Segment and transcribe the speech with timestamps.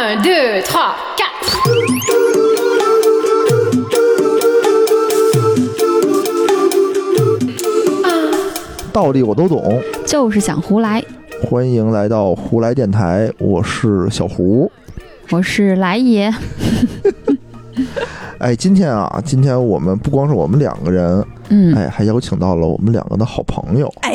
[0.00, 1.58] Un, deux, trois, quatre.
[8.92, 11.04] 道理我都懂，就是想胡来。
[11.42, 14.70] 欢迎来到胡来电台，我是小胡。
[15.30, 16.32] 我是来也，
[18.38, 23.92] 哎，今天啊，今天我们不光是我们两个人，嗯，哎，还邀请到了我们两个的好朋友。
[24.02, 24.12] 哎，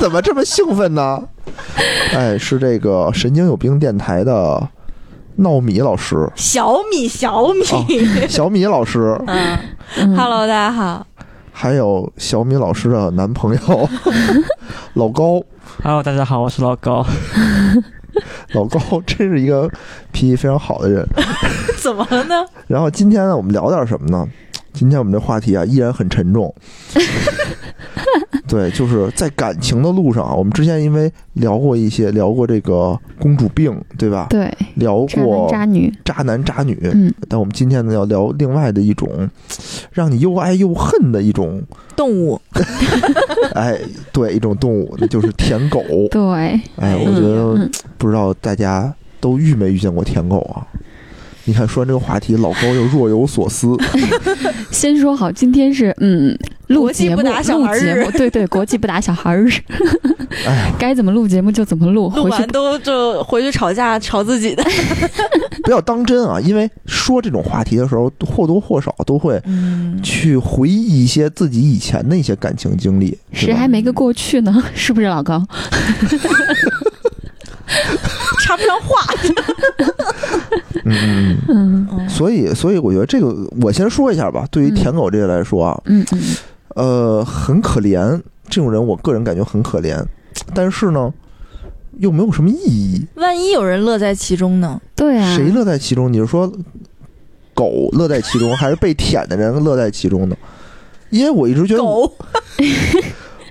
[0.00, 1.22] 怎么这么兴奋呢？
[2.14, 4.68] 哎，是这个神经有病电台的
[5.36, 7.64] 闹米老师，小米，小米，
[8.28, 9.58] 小米老师， 嗯
[9.96, 11.06] 嗯，Hello，大家好，
[11.52, 13.88] 还有小米老师的男朋友
[14.94, 15.42] 老高。
[15.82, 17.06] Hello，大家好，我是老高。
[18.52, 19.70] 老高真是一个
[20.10, 21.06] 脾气非常好的人。
[21.78, 22.44] 怎么了呢？
[22.66, 24.26] 然后今天呢，我们聊点什么呢？
[24.72, 26.52] 今天我们这话题啊，依然很沉重。
[28.50, 34.26] 对，就是在感情的路上啊，我们之前因为聊过一些，聊过这个公主病，对吧？
[34.28, 39.08] 对，聊渣男过渣女，渣男渣女，嗯，但我们今天呢要聊另外的一种，
[39.92, 41.62] 让你又爱又恨的一种，
[41.94, 42.40] 动物，
[43.54, 43.78] 哎，
[44.12, 45.80] 对，一种动物，那就是舔狗。
[46.10, 46.20] 对，
[46.74, 50.66] 哎，我觉得嗯不知道大家都遇没遇见过舔狗啊？
[51.44, 53.68] 你看，说完这个话题，老高又若有所思。
[54.70, 56.36] 先说好，今天是嗯
[56.68, 59.50] 录国际节目，不打小孩日录节目，对对，国际不打小孩日，
[60.46, 64.62] 哎，该怎么录节目就怎么录，录完都就回去吵架，吵自己的。
[65.64, 66.40] 不要当真啊！
[66.40, 73.16] 因为说这种话题的时候，或多或少都会嗯，去回忆一些自己以前的一些感情经历。
[73.32, 74.64] 谁还没个过去呢？
[74.74, 75.44] 是不是老高？
[78.42, 79.06] 插不上话。
[80.90, 82.08] 嗯嗯嗯嗯。
[82.08, 84.46] 所以，所以我觉得这个，我先说一下吧。
[84.50, 86.20] 对于舔狗这个来说啊，嗯嗯，
[86.74, 90.02] 呃，很可怜，这种人我个人感觉很可怜，
[90.54, 91.12] 但是呢，
[91.98, 93.06] 又没有什么意义。
[93.16, 94.80] 万一有人乐在其中呢？
[94.96, 96.12] 对啊，谁乐在其中？
[96.12, 96.50] 你是说
[97.54, 100.36] 狗乐在其中，还是被舔的人乐在其中呢？
[101.10, 102.14] 因为我一直觉得我，狗，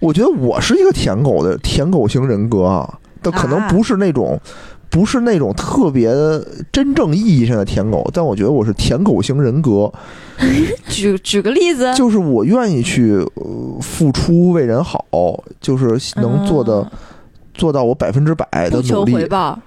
[0.02, 4.40] 我觉得我是一个舔狗的舔狗型人格啊，但可能啊不是那种。
[4.90, 6.12] 不是那种特别
[6.72, 9.92] 真正意义上的舔狗，但我觉得我是舔狗型人格，
[10.90, 15.04] 举举个例子，就是我愿意去、呃付出为人好，
[15.62, 16.92] 就是能做的、嗯。
[17.56, 19.14] 做到我百分之百的努力。
[19.14, 19.60] 回报，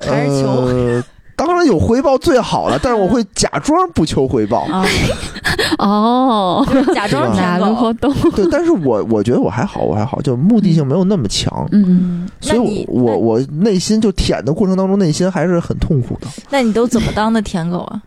[0.00, 1.04] 还是求呃，
[1.46, 4.60] 当然有回报最好了，但是我会假装不求回报。
[4.70, 4.86] 啊，
[5.78, 7.66] 哦，就是假装对吧哪舔狗。
[7.66, 8.14] 路活动？
[8.32, 18.00] 对，但是我我觉得我还好，我还好，就目的性没有那么强，嗯，嗯，所以我我我内心就舔的过程当中，内心还是很痛苦的，那那你都怎么当的舔狗啊？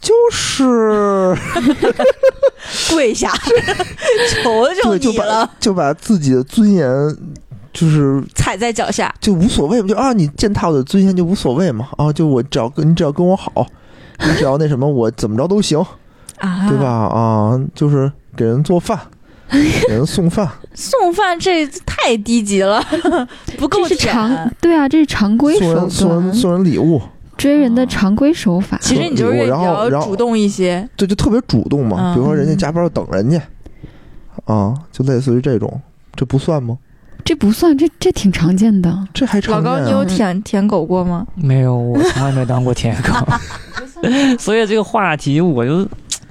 [0.00, 1.36] 就是
[2.90, 3.32] 跪下，
[4.42, 6.88] 求求对，就把你了，就把自己的尊严。
[7.78, 9.14] 就是踩在脚下。
[9.20, 13.66] 就无所谓嘛，就啊，你践踏我的尊严就无所谓嘛，啊，就我只要跟你只要跟我好，
[14.20, 15.78] 你只要那什么，我怎么着都行，
[16.38, 16.86] 啊，对吧？？
[16.88, 18.98] 啊，就是给人做饭，
[19.50, 22.82] 给人送饭， 送饭这太低级了，
[23.56, 27.00] 不够这是常对啊，这是常规手送人送人，送人礼物，
[27.36, 28.76] 追人的常规手法。
[28.80, 32.12] 其实你就是比然后然后较主动一些，对就特别主动嘛。
[32.12, 33.40] 嗯比如说人家加班等人家，
[34.44, 35.80] 啊，就类似于这种，
[36.16, 36.76] 这不算吗？
[37.28, 38.90] 这不算，这这挺常见的。
[39.12, 39.84] 这还常见、老高，啊。
[39.84, 41.26] 你有舔舔狗过吗？
[41.34, 43.12] 没有，我从来没当过舔狗，
[44.40, 45.86] 所以这个话题我就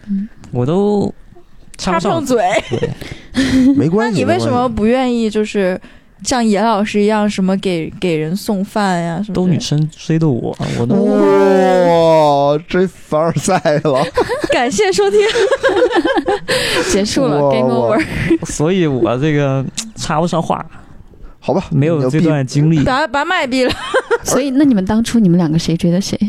[0.08, 1.14] 嗯我都
[1.78, 2.26] 插不上。
[2.26, 2.44] 嘴。
[3.76, 4.16] 没关系。
[4.16, 5.80] 那你为什么不愿意就是
[6.24, 9.22] 像严老师一样，什么给给人送饭呀？
[9.24, 10.96] 什么都女生追的我，我都
[12.56, 13.54] 哇，追凡尔赛
[13.84, 14.04] 了！
[14.50, 15.20] 感谢收听。
[16.90, 18.04] 结束了哇，game over。
[18.48, 19.64] 所以我这个
[19.96, 20.66] 插不上话，
[21.48, 22.84] 好吧，没有这段经历。
[22.84, 23.72] 把把麦闭了，
[24.22, 26.20] 所以，那你们当初你们两个谁追的谁？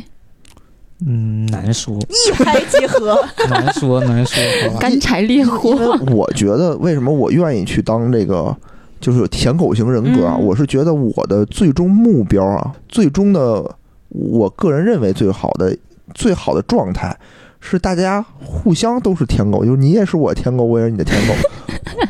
[1.05, 3.19] 嗯，难说，一拍即合。
[3.51, 4.41] 难说，难说。
[4.79, 6.07] 干柴烈火因。
[6.07, 8.57] 为我觉得为什么我愿意去当这个
[9.01, 10.37] 就是舔狗型人格啊？
[10.39, 13.75] 嗯我是觉得我的最终目标啊，最终的
[14.11, 15.77] 我个人认为最好的
[16.15, 17.17] 最好的状态
[17.59, 21.35] 是大家互相都是舔狗，就是你也是我舔狗，我也是你的舔狗。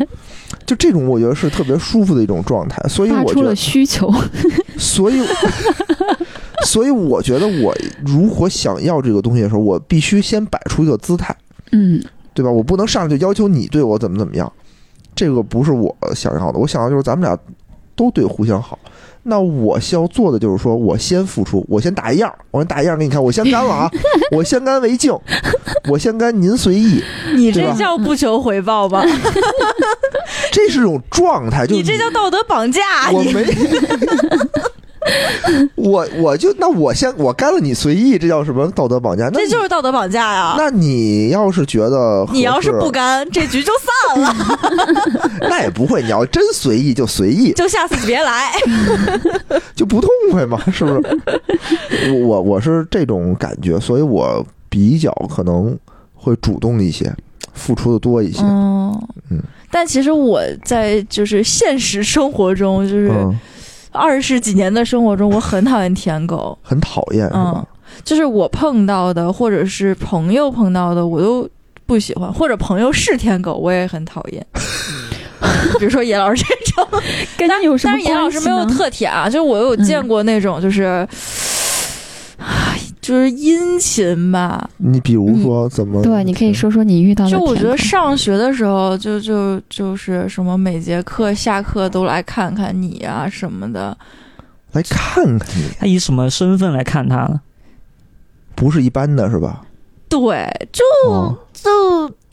[0.69, 4.13] 就这种，我觉得是特别舒服的一种状态，所以发出了我觉得，需求，
[4.77, 5.19] 所以，
[6.67, 7.75] 所以我觉得，我
[8.05, 11.35] 如果想要这个东西的时候，我必须先摆出一个姿态，
[11.73, 11.99] 嗯，
[12.35, 12.51] 对吧？
[12.51, 14.53] 我不能上来就要求你对我怎么怎么样，
[15.15, 16.59] 这个不是我想要的。
[16.59, 17.35] 我想要就是咱们俩
[17.97, 18.79] 都对互相好。
[19.29, 23.91] 那我需要做的就是说，我先付出，我先打一样，我先打一样给你看，我先干了啊，
[24.33, 25.13] 我先干为敬，
[25.91, 27.03] 我先干您随意，
[27.37, 29.05] 你这叫不求回报吧？
[30.51, 32.81] 这是种状态，就是你这叫道德绑架。
[33.11, 33.45] 你我没，
[35.77, 39.25] 我我就那我先我干了你随意，这叫什么道德绑架？
[39.33, 40.55] 那这就是道德绑架呀！
[40.59, 43.73] 那你要是觉得你要是不干，这局就
[44.15, 44.37] 散了，
[45.49, 46.03] 那也不会。
[46.03, 48.53] 你要真随意就随意， 就下次你别来。
[49.75, 52.13] 就不痛快嘛，是不是？
[52.13, 55.77] 我我我是这种感觉，所以我比较可能
[56.15, 57.13] 会主动一些，
[57.55, 58.43] 付出的多一些。
[58.43, 59.01] 嗯
[59.31, 59.39] 嗯
[59.71, 63.39] 但其实我在就是现实生活中，就是嗯，
[63.93, 66.57] 二十几年的生活中，我很讨厌舔狗。
[66.63, 67.67] 很讨厌是吧嗯？，
[68.05, 71.49] 就是我碰到的，或者是朋友碰到的，我都
[71.87, 74.47] 不喜欢，或者朋友是舔狗，我也很讨厌。
[75.79, 77.01] 比如说严老师这种，
[77.37, 78.65] 跟你有什么但是严老师没有？
[78.67, 81.09] 特舔啊，就是我有见过那种，就是，唉，
[83.09, 84.69] 就是殷勤吧。
[84.77, 86.03] 你比如说怎么？
[86.03, 93.97] 对，你可以说说你遇到的就我觉得上学的时候，就就就是什么每节课下课都来看看你啊什么的，
[94.73, 97.41] 来看看你，他以什么身份来看他呢？
[98.55, 99.63] 不是一般的是吧？
[100.11, 101.71] 对，就哦就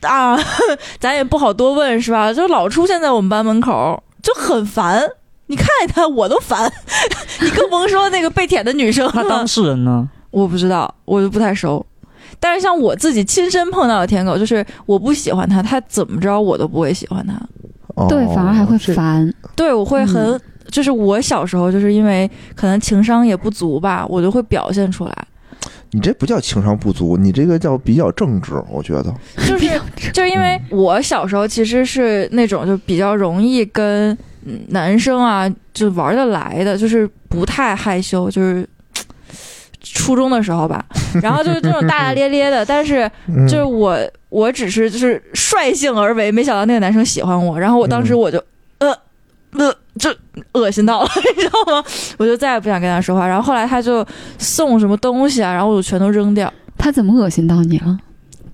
[0.06, 0.38] 啊，
[1.00, 2.33] 咱也不好多问是吧？
[2.33, 5.01] 就老出现在我们班门口，就很烦。
[5.48, 6.69] 你看见他我都烦，
[7.39, 9.48] 你更甭说那个被舔的女生那当。
[9.48, 10.10] 事人呢？
[10.36, 11.84] 我不知道，我就不太熟。
[12.42, 17.34] 但是像我自己亲身碰到的舔狗，就是我不喜欢他，他怎么着我都不会喜欢他。
[17.96, 19.34] 哦对，反而还会烦。
[19.56, 25.28] 对，我会很，嗯就是我小时候就是因为可能情商也不足吧，我就会表现出来，
[25.92, 29.14] 你这不叫情商不足，你这个叫比较正直，我觉得。
[29.48, 34.12] 就是就是因为我小时候其实是那种就比较容易跟
[34.44, 38.68] 嗯男生啊就玩得来的，就是不太害羞，就是。
[39.94, 40.84] 初中的时候吧，
[41.22, 43.98] 然后就是这种大大咧咧的， 但是嗯就是我，
[44.30, 48.44] 我只是就是率性而为，没想到那个男生喜欢我，然后我当时嗯我就、
[48.80, 48.90] 呃
[49.58, 50.14] 呃，就
[50.54, 51.84] 恶心到了， 你知道吗？
[52.18, 53.26] 我就再也不想跟他说话。
[53.28, 54.06] 然后后来他就
[54.38, 57.98] 送什么东西啊，然后我就全都扔掉，他怎么恶心到你了？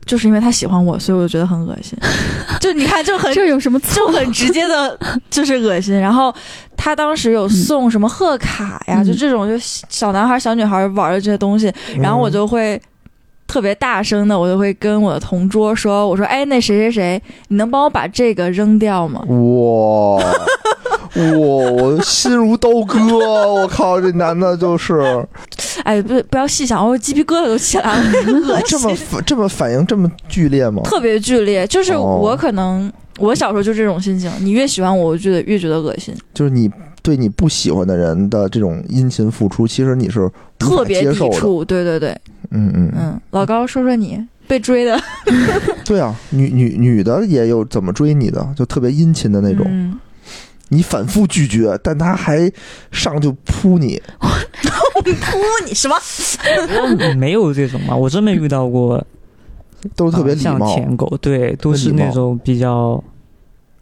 [0.05, 1.97] 就是因为他喜欢我，所以我就觉得很恶心。
[2.59, 4.07] 就你看，就很这有什么就？
[4.07, 4.97] 很直接的，
[5.29, 5.97] 就是恶心。
[5.97, 6.33] 然后
[6.75, 9.57] 他当时有送什么贺卡呀，嗯就这种就
[9.89, 11.71] 小男孩、小女孩玩的这些东西，
[12.01, 12.81] 然后我就会
[13.47, 19.35] 特别大声的，我就会跟我的同桌说：“我说，哎，那谁谁谁，你能帮我把这个扔掉吗哇
[20.17, 20.23] 哇，
[21.15, 23.17] 我心如刀割！
[23.53, 25.25] 我靠，这男的就是？”
[25.83, 28.03] 哎，不不要细想，我鸡皮疙瘩都起来了，
[28.55, 30.81] 恶这么，反这么反应这么剧烈吗？
[30.83, 31.65] 特别剧烈。
[31.67, 32.91] 就是哦我可能。
[33.19, 36.71] 我小时候就这种心情，你越喜欢我，我就觉得越觉得恶心，就是你
[37.03, 40.27] 对你不喜欢的人的这种殷勤付出，其实你是
[40.57, 41.31] 特别接受的。
[41.31, 41.63] 抵触。
[41.63, 42.09] 对对对，
[42.49, 44.99] 嗯嗯嗯，嗯，老高说说你被追的
[45.85, 49.99] 对啊，女女女的也有怎么追你的，就特别殷勤的那种，嗯
[50.73, 52.49] 你反复拒绝，但他还
[52.91, 54.01] 上就扑你。
[55.03, 55.37] 扑
[55.67, 55.95] 你什么？
[57.17, 59.03] 没有这种嘛，我真没遇到过
[59.95, 63.03] 都是特别啊像礼貌，舔狗，对，都是那种比较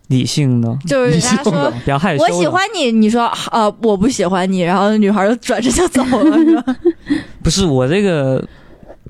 [0.08, 2.24] 理性的，就是人家说比较害羞。
[2.24, 6.76] 我喜欢你，你说呃我不喜欢你，然后女孩就转身就走了，是吧？
[7.44, 8.44] 不是我这个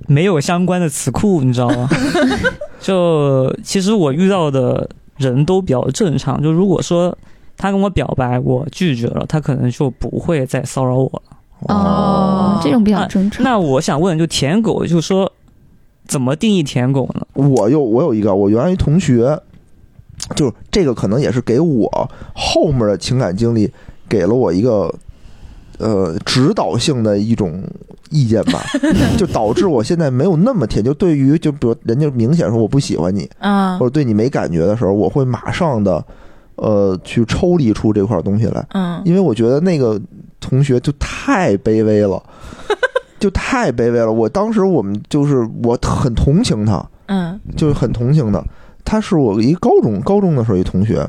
[0.08, 1.88] 没有相关的词库，你知道吗？
[2.82, 7.16] 就其实我遇到的人都比较正常，就如果说
[7.60, 11.38] 他跟我表白，我拒绝了，他可能就不会再骚扰我了。
[11.68, 13.44] 哦，这种比较那正常。
[13.44, 15.30] 那我想问，就舔狗，就是说
[16.08, 17.28] 怎么定义舔狗呢？
[17.34, 19.38] 我有我有一个，我原来一同学，
[20.38, 23.70] 就是这个可能也是给我后面的情感经历
[24.08, 24.90] 给了我一个
[25.80, 27.62] 呃指导性的一种
[28.10, 28.64] 意见吧，
[29.20, 30.82] 就导致我现在没有那么舔。
[30.82, 36.02] 就对于就比如人家明显说我不喜欢你，啊或者对你没感觉的时候，我会马上的
[36.60, 39.02] 呃去抽离出这块东西来，嗯。
[39.06, 40.00] 因为我觉得那个
[40.40, 42.22] 同学就太卑微了。
[43.20, 47.40] 就太卑微了，我当时我们就是我很同情他，嗯。
[47.58, 48.42] 就是很同情的。
[48.86, 51.06] 他是我一高中高中的时候一同学，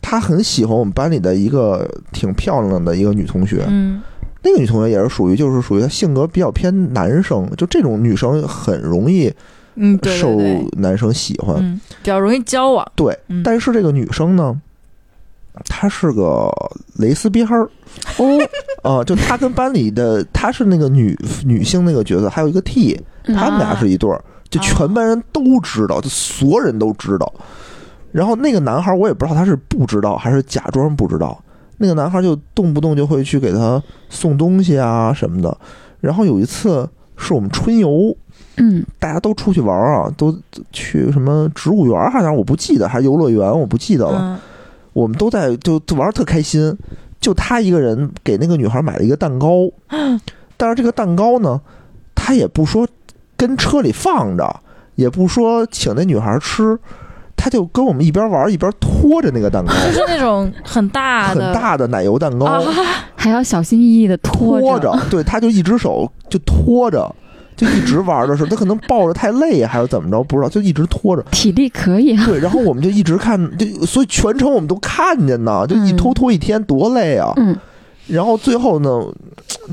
[0.00, 3.64] 他很喜欢我们班里的一个挺漂亮的一个女同学。
[3.68, 4.00] 嗯。
[4.42, 9.30] 那个女同学也是属于就是属于她性格比较偏男生，就这种女生很容易
[9.78, 10.36] 嗯，对受
[10.76, 11.56] 男生喜欢。
[11.58, 14.60] 嗯，比较容易交往，对，嗯但是这个女生呢，
[15.66, 16.50] 她是个
[16.96, 17.68] 蕾丝边儿。
[18.18, 18.38] 哦，
[18.82, 27.32] 啊、就她跟班里的她是那个女女性那个角色，还有一个 T，嗯他们俩是一对儿，就全班人都知道，就所有人都知道。
[28.12, 31.38] 然后那个男孩，我也不知道他是不知道还是假装不知道。
[31.76, 35.56] 那个男孩就动不动就会去给他送东西啊什么的。
[36.00, 38.16] 然后有一次是我们春游，
[38.58, 38.84] 嗯。
[38.98, 40.36] 大家都出去玩啊，都
[40.72, 44.18] 去什么植物园儿，好像我不记得，还是游乐园，我不记得了。
[44.20, 44.38] 嗯。
[44.92, 46.76] 我们都在就就玩的特开心。
[47.20, 49.68] 就他一个人给那个女孩买了一个蛋糕，
[50.56, 51.60] 但是这个蛋糕呢，
[52.14, 52.86] 他也不说
[53.36, 54.60] 跟车里放着，
[54.94, 56.78] 也不说请那女孩吃，
[57.36, 62.62] 他就跟我们一边玩一边拖着那个蛋糕，就是那种很大很大的奶油蛋糕，啊，
[63.16, 67.12] 还要小心翼翼的拖拖着，对，他就一只手就拖着，
[67.58, 71.22] 就一直玩的时候，他可能抱着太累还是怎么着，不知道，就一直拖着。
[71.30, 72.24] 体力可以啊。
[72.24, 77.32] 对，然后我们就一直看，就所以全程我们都看见呢，就一嗯拖拖一天多累啊。
[77.36, 77.54] 嗯，
[78.06, 79.02] 然后最后呢，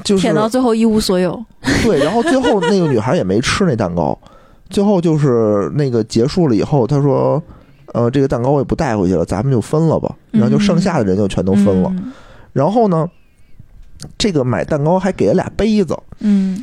[0.03, 1.41] 就是舔到最后一无所有。
[1.83, 4.17] 对，然后最后那个女孩也没吃那蛋糕，
[4.69, 7.41] 最后就是那个结束了以后，她说。
[7.93, 10.13] 呃，这个蛋糕我也不带回去了，咱们就分了吧。
[10.31, 11.89] 然后就剩下的人就全都分了。
[11.93, 12.11] 嗯
[12.51, 13.07] 然后呢，
[14.17, 16.61] 这个买蛋糕还给了俩杯子，嗯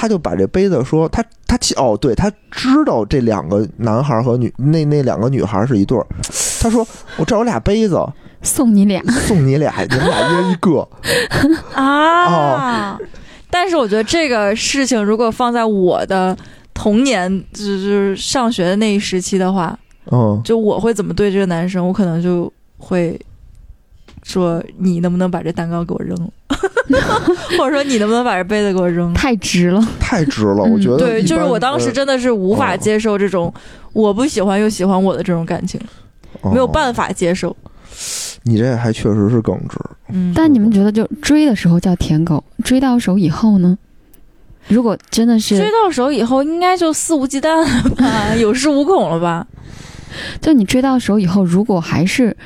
[0.00, 6.06] 他就把这杯子说他他其哦，对他知道这两个男孩和女那那两个女孩是一对儿。
[6.58, 6.86] 他说
[7.18, 8.02] 我这有俩杯子，
[8.40, 10.88] 送你俩，送你俩，你们俩一人一个。
[11.78, 12.98] 啊。
[13.50, 16.34] 但是我觉得这个事情如果放在我的
[16.72, 19.78] 童年，就就是上学的那一时期的话，
[20.10, 23.20] 嗯，就我会怎么对这个男生，我可能就会
[24.32, 26.30] 说你能不能把这蛋糕给我扔了，
[27.58, 29.14] 或者说你能不能把这杯子给我扔了。
[29.14, 29.86] 太直了。
[29.98, 33.52] 太值了，嗯我觉得对，就是我当时呃真的是无法哦接受这种
[33.92, 35.80] 我不喜欢又喜欢我的这种感情，
[36.44, 37.10] 没有办法。
[37.12, 37.54] 接受。
[38.44, 39.76] 你这还确实是耿直。
[40.08, 43.76] 嗯，但你们觉得，就追的时候叫舔狗，追到手以后呢？
[44.68, 49.46] 如果真的是追，到手以后，应该就肆无忌惮了吧，有恃无恐了吧？
[50.40, 52.36] 就你追到手以后，如果还是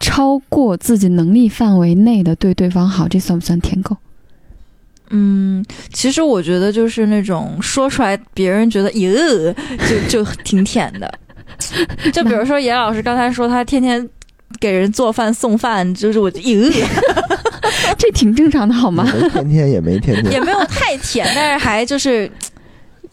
[0.00, 3.96] 超过自己能力范围内的对对方好，这算不算舔狗？
[5.10, 9.54] 嗯，其实我觉得就是那种说出来别人觉得哟，
[9.88, 11.12] 就就挺舔的。
[12.12, 14.06] 就比如说严老师刚才说他天天
[14.60, 16.70] 给人做饭送饭，就是我哟，
[17.98, 19.04] 这挺正常的好吗？
[19.12, 22.30] 没天天也没天也，没有太舔，但是还就是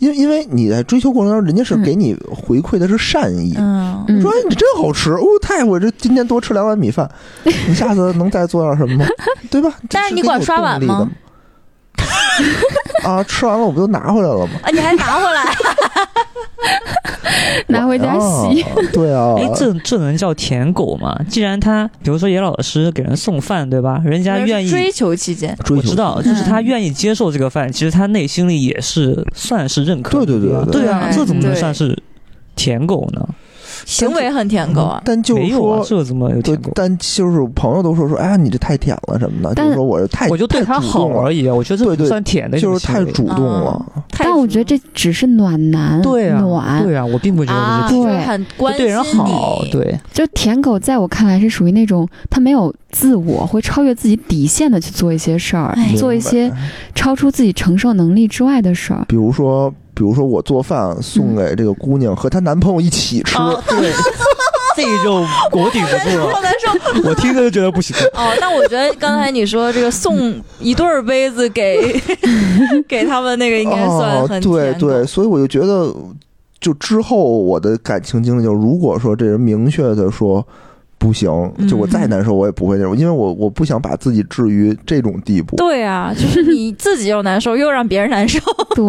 [0.06, 3.56] 因为因为你在追求过程中，人家是嗯给你回馈的是善意。
[3.58, 5.24] 嗯嗯说哎，你真好吃哦！
[5.42, 7.10] 太我这今天多吃两碗米饭，
[7.68, 9.06] 你下次能再做点什么吗？
[9.50, 9.70] 对吧？
[9.90, 11.12] 这但是你管刷碗吗给你有动力
[13.04, 13.10] 的？
[13.10, 14.54] 啊，吃完了我不就拿回来了吗？
[14.64, 15.44] 啊，你还拿回来？
[17.68, 18.62] 拿回家洗。
[18.62, 21.20] 啊 对啊，哎，这这能叫舔狗吗？
[21.30, 24.02] 既然他，比如说野老师给人送饭，对吧？
[24.06, 31.98] 人家愿意，追求期间，我知道，就是他愿意接受这个饭，其实他内心里也是算是认可对对对对啊，这怎么能算是
[32.56, 33.28] 舔狗呢？
[33.86, 35.02] 行为很舔狗啊。
[35.04, 43.86] 但就是说，，这怎么有舔狗？，但就是朋友都说说，哎呀，你这太舔了什么的，就但是说我是太我就对他好而已啊，我觉得这算舔的就是，太主动了。
[44.10, 56.52] 太但我觉得这只是暖男，对啊，暖，对啊，我并不觉啊，得这是很关心对人好，你，对，就舔狗，在我看来是属于那种他没有自我，会超越自己底线的去做一些事儿哎，做一些
[56.94, 59.06] 超出自己承受能力之外的事儿。
[59.08, 63.92] 比如说，比如说我做饭送给这个姑娘和她男朋友一起吃，啊， 对，
[64.76, 67.10] 这就我顶不住了，好难受。
[67.10, 67.96] 我听着就觉得不行。
[68.14, 72.00] 哦，那我觉得刚才你说这个送一对儿杯子给
[72.88, 75.94] 给他们那个应该算哦很，对对，所以我就觉得，
[76.60, 80.46] 就之后我的感情经历，就如果说这人明确的说
[80.98, 81.30] 不行，
[81.70, 85.56] 就我再嗯难受我也不会那种，因为我我不想把自己置于这种地步。
[85.56, 88.40] 对啊，就是你自己又难受，又让别人难受。
[88.76, 88.84] 对，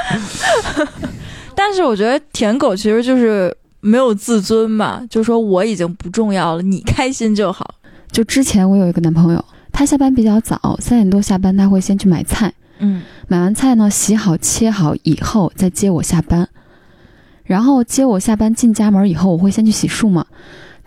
[1.54, 7.74] 但是我觉得舔狗其实就是没有自尊嘛，就说我已经不重要了，你开心就好。
[8.10, 13.02] 就之前我有一个男朋友，他下班比较早，三点多下班，他会先去买菜，嗯。
[13.28, 16.48] 买完菜呢，洗好切好以后再接我下班，
[17.44, 20.26] 然后接我下班进家门以后，我会先去洗漱嘛，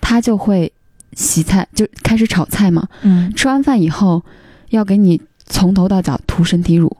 [0.01, 0.74] 他就会
[1.13, 2.88] 洗菜，就开始炒菜嘛。
[3.03, 3.32] 嗯。
[3.34, 4.22] 吃完饭以后，
[4.72, 6.98] 要给你从头到脚涂身体乳，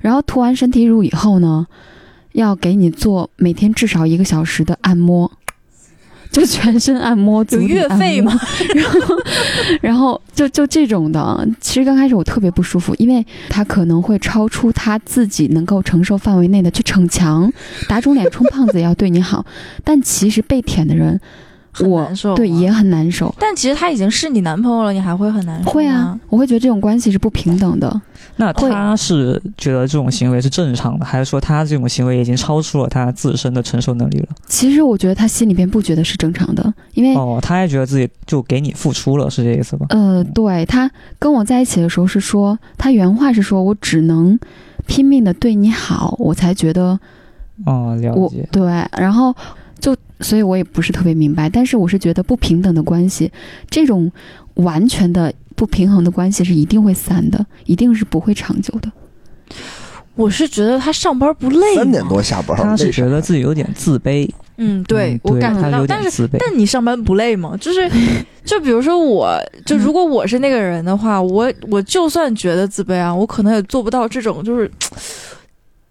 [0.00, 1.66] 然后涂完身体乳以后呢，
[2.32, 5.30] 要给你做每天至少一个小时的按摩，
[6.30, 7.98] 就全身按摩，足有月底按摩。
[7.98, 8.40] 费吗？
[8.74, 9.16] 然后，
[9.82, 17.52] 然后就就这种的，其实刚开始我特别不舒服，因为他可能会超出他自己能够承受范围内的去逞强，
[17.88, 19.44] 打肿脸充胖子也要对你好，
[19.84, 21.20] 但其实被舔的人，
[21.80, 23.34] 我很难受啊对也很难受。
[23.38, 28.00] 但其实他已经是你男朋友了，你还会很难受会啊，，我会觉得这种关系是不平等的。
[28.36, 34.28] 那他是觉得这种行为是正常的，还是说他这种行为已经超出了他自身的承受能力了？
[34.46, 39.86] 其实我觉得他心里边不觉得是正常的，因为、哦，他还觉得自己就给你付出了，是这意思吧？
[39.90, 44.38] 呃，对他跟我在一起的时候是说，他原话是说我只能
[44.86, 46.98] 拼命的对你好，我才觉得
[47.66, 48.48] 哦，了我解。
[48.50, 48.62] 对，
[48.96, 49.34] 然后
[49.80, 53.30] 就所以我也不是特别明白，但是我是觉得不平等的关系，
[53.68, 54.10] 这种
[54.54, 58.90] 完全的不平衡的关系是一定会散的，一定是不会长久的。
[60.14, 66.36] 我是觉得他上班不累三点多下班，他是觉得自己有点自卑，嗯，对嗯我感觉到，他有但是点自卑。
[66.38, 67.56] 但你上班不累吗？
[67.58, 67.88] 就是，
[68.44, 74.70] 就比如说我，就如果我是那个人的话，我我就算觉得自卑啊，我可能也做不到这种就是，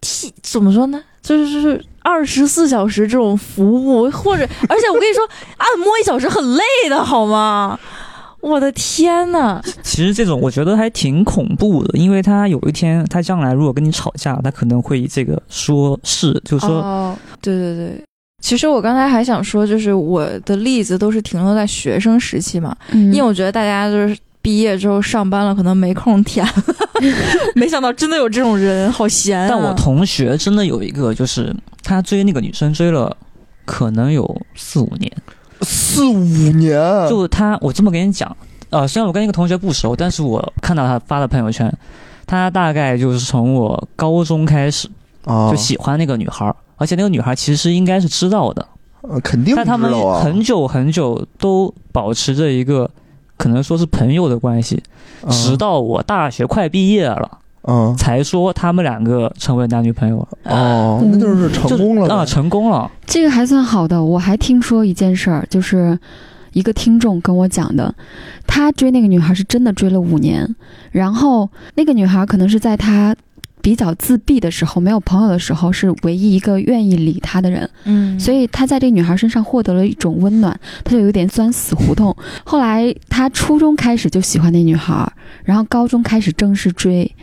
[0.02, 1.02] 替怎么说呢？
[1.22, 5.28] 就是就是二十四小时这种服务，或者 而且我跟你说，
[5.58, 7.78] 按摩一小时很累的好吗？
[8.42, 9.62] 我的天呐！
[9.84, 18.02] 其实这种我觉得还挺恐怖的，因为他有一天他将来如果跟你吵架，他可能会以这个说事，就是说、哦，对对对。
[18.42, 26.46] 其实我刚才还想说，就是我的例子都是停留在学生时期嘛，嗯，因为我觉得大家就是毕业之后上班了，可能没空舔。
[27.56, 29.48] 没想到真的有这种人，好闲、啊。
[29.50, 33.16] 但我同学真的有一个，就是他追那个女生追了
[33.66, 35.12] 可能有四五年，
[35.62, 36.80] 四五年，
[37.10, 38.36] 就他我这么跟你讲，
[38.70, 41.72] 呃，虽然我跟一个同学不熟，但是我看到他发的朋友圈，
[42.26, 44.90] 他大概就是从我高中开始
[45.26, 45.52] 啊。
[45.52, 48.68] 就，喜欢那个女孩儿，而且那个女孩其实应该是知道的，
[49.02, 52.90] 呃肯定但他们很久很久都保持着一个
[53.40, 54.84] 可能说是朋友的关系，
[55.26, 62.92] 啊直到我大学快毕业了，嗯才说他们两个成为男女朋友了，哦，那就是成功了那成功了。
[63.06, 64.04] 这个还算好的。
[64.04, 65.98] 我还听说一件事儿，就是
[66.52, 67.96] 一个听众跟我讲的，
[68.46, 70.56] 他追那个女孩是真的追了五年，
[70.92, 73.16] 然后那个女孩可能是在他
[73.62, 82.16] 比较自闭的时候，没有朋友的时候，是唯一一个愿意理他的人，嗯，所以他在这个女孩身上获得了一种温暖，他就有点钻死胡同。
[82.46, 85.12] 后来他初中开始就喜欢那女孩，
[85.44, 87.14] 然后高中开始正式追，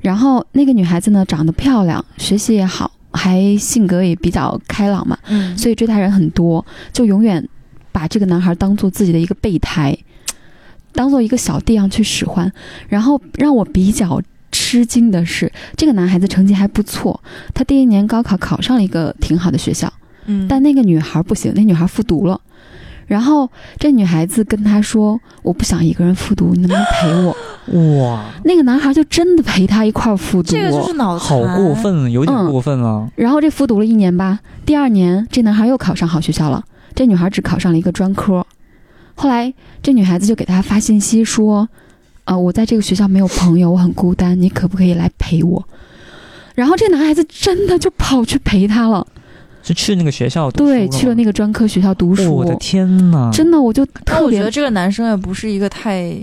[0.00, 7.46] 然后那个女孩子呢长得漂亮，学习也好，还性格也比较开朗嘛，嗯，所以追她人很多，就永远
[7.92, 9.96] 把这个男孩当做自己的一个备胎，
[10.92, 12.50] 当做一个小弟一样去使唤。
[12.88, 14.20] 然后让我比较
[14.64, 17.20] 吃惊的是，这个男孩子成绩还不错，
[17.52, 19.92] 他第一年高考考上了一个挺好的学校，
[20.24, 22.40] 嗯，但那个女孩不行，那女孩复读了。
[23.06, 30.52] 然后这女孩子跟他说：“我不想一个人复读，你能不能陪我 哇，？”那个男孩就真的陪他一块儿复读。
[30.52, 31.74] 这个就是脑残好过。
[31.74, 33.06] 分，有点嗯过分了。
[33.16, 38.46] 然后这复读了一年吧，第二年这男孩又考上好学校了，这女孩只考上了一个专科。
[39.14, 41.68] 后来这女孩子就给他发信息说
[42.24, 45.62] ：“呃，我在这个学校没有朋友，我很孤单，你可不可以来陪我？”
[46.54, 49.06] 然后这男孩子真的就跑去陪她了，
[49.62, 52.32] 是去那个学校读对，去了那个专科学校读吗书。
[52.32, 53.30] 我的天呐！
[53.32, 56.16] 真的，我就特别但我觉得这个男生也不是一个太，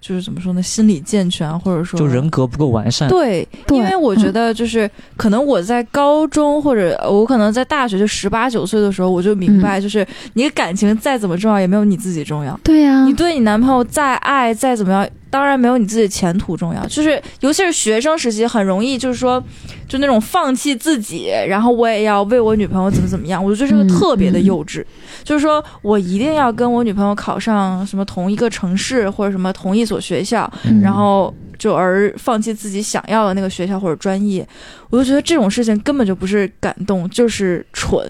[0.00, 3.08] 就是怎么说呢，心理健全，或者说就人格不够完善。
[3.08, 12.58] 对，对因为我觉嗯得就是可能我在高中或者我可能在大学就十八九岁的时候，我就明白，就是你感情再怎么重要，也没有你自己重要。
[12.62, 16.84] 对呀、你对你男朋友再爱再怎么样，当然没有你自己的前途重要。
[16.86, 19.42] 就是尤其是学生时期，很容易就是说，
[19.88, 24.84] 就那种放弃自己，然后我也要为我女朋友怎么怎么样，我就觉得这个嗯特别的嗯幼稚。
[25.24, 34.46] 就是说我一定要跟我女朋友考上什么同一个城市或者什么同一所学校，嗯然后就而放弃自己想要的那个学校或者专业，
[34.90, 38.02] 我就觉得这种事情根本就不是感动，就是蠢。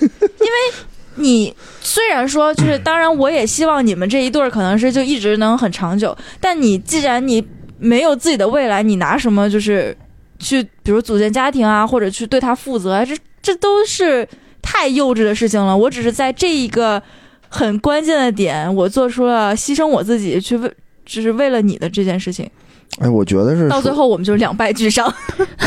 [0.00, 0.74] 因 为
[1.16, 7.46] 你虽然说就是，当然我也希望你们这一对儿可能是就一直能很长久，但你既然你
[7.78, 9.96] 没有自己的未来，你拿什么就是
[10.38, 14.28] 去比如组建家庭啊，或者去对他负责啊，这这都是
[14.62, 15.76] 太幼稚的事情了。
[15.76, 17.02] 我只是在这一个
[17.48, 20.72] 很关键的点，我做出了牺牲我自己去为。
[21.06, 22.48] 只是为了你的这件事情，
[22.98, 25.10] 哎，我觉得是到最后我们就两败俱伤。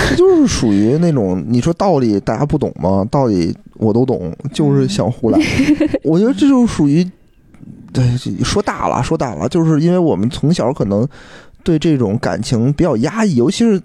[0.09, 3.07] 这 就是属于那种你说道理大家不懂吗？
[3.09, 5.39] 道理我都懂，就是想胡来。
[6.03, 7.03] 我觉得这就属于，
[7.91, 8.05] 对，
[8.43, 11.07] 说大了说大了，就是因为我们从小可能
[11.63, 13.81] 对这种感情比较压抑，尤其是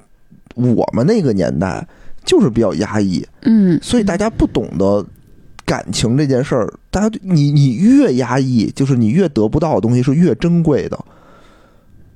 [0.55, 1.87] 我们那个年代
[2.25, 5.05] 就是比较压抑，嗯，所以大家不懂得
[5.65, 6.71] 感情这件事儿。
[6.91, 10.99] 大家你你越压抑，就是你越得不到的东西是越珍贵的。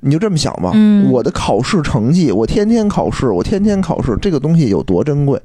[0.05, 5.41] 你就这么想吧，嗯我的考试成绩，我天天考试，我天天考试，这个东西有多珍贵？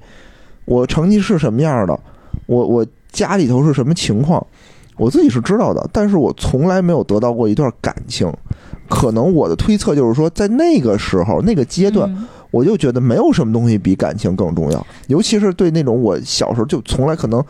[0.66, 1.98] 我成绩是什么样的？
[2.48, 4.46] 我我家里头是什么情况？
[4.98, 8.32] 我自己是知道的，但是我从来没有得到过一段感情。
[8.90, 17.44] 可能我的推测就是说，在那个时候、那个阶段，嗯我就觉得没有什么东西比感情更重要，尤其是对那种我小时候就从来可能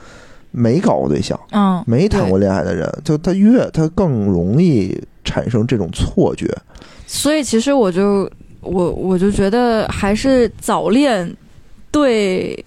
[0.50, 6.52] 没搞过对象、嗯，没谈过恋爱的人，就他越他更容易产生这种错觉。
[7.08, 8.30] 所以其实我就
[8.62, 11.36] 我我就觉得还是早恋
[11.90, 12.64] 对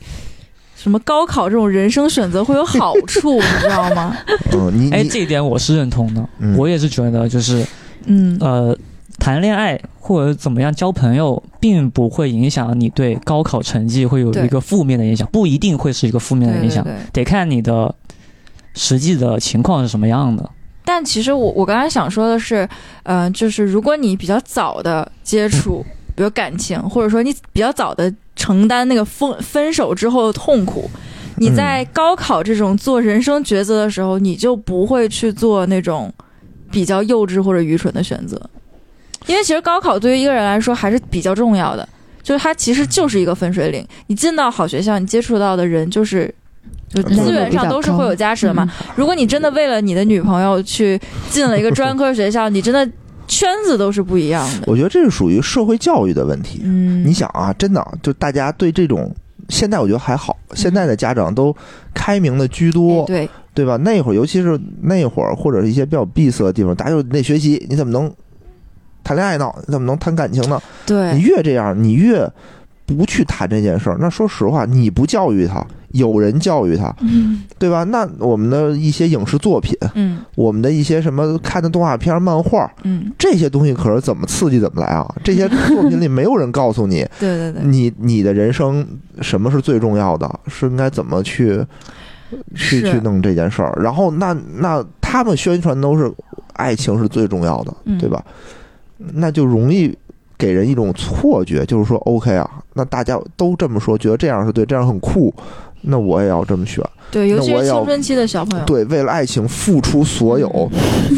[0.74, 4.16] 什么高考这种人生选择会有好处，你知道吗？
[4.52, 7.64] 嗯，你哎，这一点我是认同的，嗯我也是觉得就是
[8.06, 8.76] 嗯，呃，
[9.18, 17.22] 谈恋爱或者怎么样交朋友，并不会影响你对高考成绩会有一个负面的影响，不一定会是一个负面的影响，对对对。
[17.22, 17.94] 得看你的
[18.74, 20.50] 实际的情况是什么样的。
[20.92, 22.68] 但其实我我刚才想说的是，
[23.04, 30.90] 呃，就是如果你比较早的接触，比如感情，或者说你比较早的承担那个分分手之后的痛苦，
[31.36, 36.12] 你在高考这种做人生抉择的时候，你就不会去做那种
[36.72, 38.36] 比较幼稚或者愚蠢的选择，
[39.28, 41.88] 因为其实高考对于一个人来说还是比较重要的，
[42.20, 43.86] 就是它其实就是一个分水岭。
[44.08, 46.34] 你进到好学校，你接触到的人就是。
[46.90, 51.00] 就嗯资源上都是会有加持的嘛，如果你真的为了你的女朋友去
[51.30, 52.84] 进了一个专科学校，你真的
[53.26, 54.64] 圈子都是不一样的。
[54.66, 56.60] 我觉得这是属于社会教育的问题。
[56.64, 59.14] 嗯，你想啊，真的就大家对这种。
[59.48, 61.52] 现在我觉得还好，现在的家长都
[61.92, 63.76] 开明的居多，哎对，对吧？
[63.78, 68.08] 那会儿，尤其是那会儿，或者是一些比较闭塞的地方，大家就得学习，你怎么能
[69.02, 69.52] 谈恋爱呢？
[69.66, 70.62] 你怎么能谈感情呢？
[70.86, 72.30] 对你，越这样，你越
[72.96, 73.96] 不去谈这件事儿。
[74.00, 77.84] 那说实话，你不教育他，有人教育他，嗯对吧？
[77.84, 85.06] 那我们的一些影视作品，嗯我们的一些什么看的动画片、漫画，嗯，这些东西可是怎么刺激怎么来啊！
[85.22, 88.86] 这些作品里没有人告诉你， 对对对，你你的人生
[89.20, 91.64] 什么是最重要的，是应该怎么去
[92.54, 93.72] 去去弄这件事儿。
[93.82, 96.12] 然后那那他们宣传都是
[96.54, 98.24] 爱情是最重要的，嗯对吧？
[99.14, 99.96] 那就容易
[100.36, 105.32] 给人一种错觉，就是说 OK 啊，那大家都这么说，觉得这样是对，这样很酷，
[105.82, 106.84] 那我也要这么选。
[107.10, 110.70] 对，尤其是青春期的小朋友，对，为了爱情付出所有，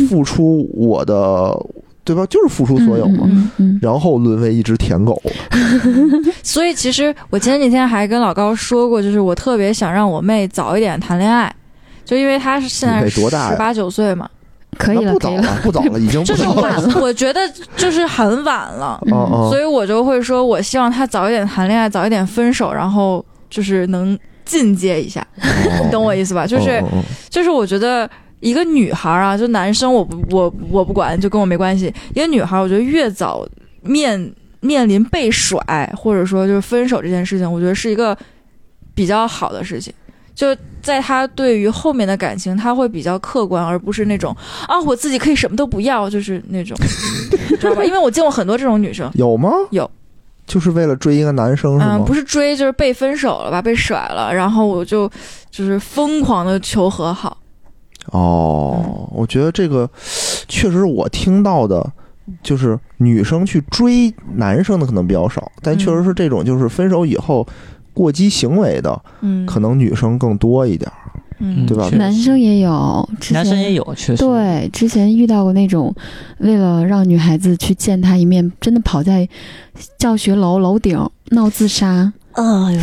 [0.09, 1.55] 付出我的，
[2.03, 2.25] 对吧？
[2.27, 3.25] 就是付出所有嘛。
[3.25, 5.21] 嗯嗯然后沦为一只舔狗，
[6.43, 11.55] 所以其实我前几天还跟老高说过，就是我特别想让我妹早一点谈恋爱，
[12.05, 14.29] 就因为她是现在十八九岁嘛，
[14.79, 15.43] 可以了，不可以了。
[15.43, 16.93] 早了，不早了，已经不就是晚了。
[16.97, 17.41] 我我觉得
[17.77, 19.01] 就是很晚了，
[19.51, 25.25] 所以我就会说，我希望他早一点谈恋爱，早一点分手，然后就是能进阶一下，
[25.85, 26.47] 你 懂我意思吧？
[26.47, 26.83] 就是
[27.29, 28.09] 就是我觉得
[28.41, 31.93] 一个女孩啊，就男生我不我我不管，就跟我没关系。
[32.15, 33.47] 一个女孩，我觉得越早
[33.83, 35.61] 面面临被甩
[35.97, 38.17] 或者说就是分手这件事情，我觉得是一个
[38.95, 39.93] 比较好的事情。
[40.35, 44.35] 就在他对于后面的感情，他会比较客观，而不是那种
[44.67, 46.77] 啊我自己可以什么都不要，就是那种，
[47.51, 47.85] 你知道吧？
[47.85, 49.51] 因为我见过很多这种女生，有吗？
[49.71, 49.89] 有，
[50.47, 55.09] 就是为了追一个男生是嗯，不是追就是被分手了吧，被甩了，然后我就
[55.51, 57.37] 就是疯狂的求和好。
[58.07, 59.89] 哦，我觉得这个
[60.49, 61.89] 确实是我听到的，
[62.43, 67.47] 就是女生去追男生的可能比较少，但确实是这种就是分手以后
[67.93, 70.97] 过激行为的，嗯，可能女生更多一点儿。
[71.45, 74.17] 嗯对吧男生也有，男生也有，确实。
[74.17, 75.93] 对，之前遇到过那种，
[76.39, 79.29] 为了让女孩子去见他一面，真的跑在
[79.99, 80.97] 教学楼楼顶
[81.31, 82.13] 闹自杀，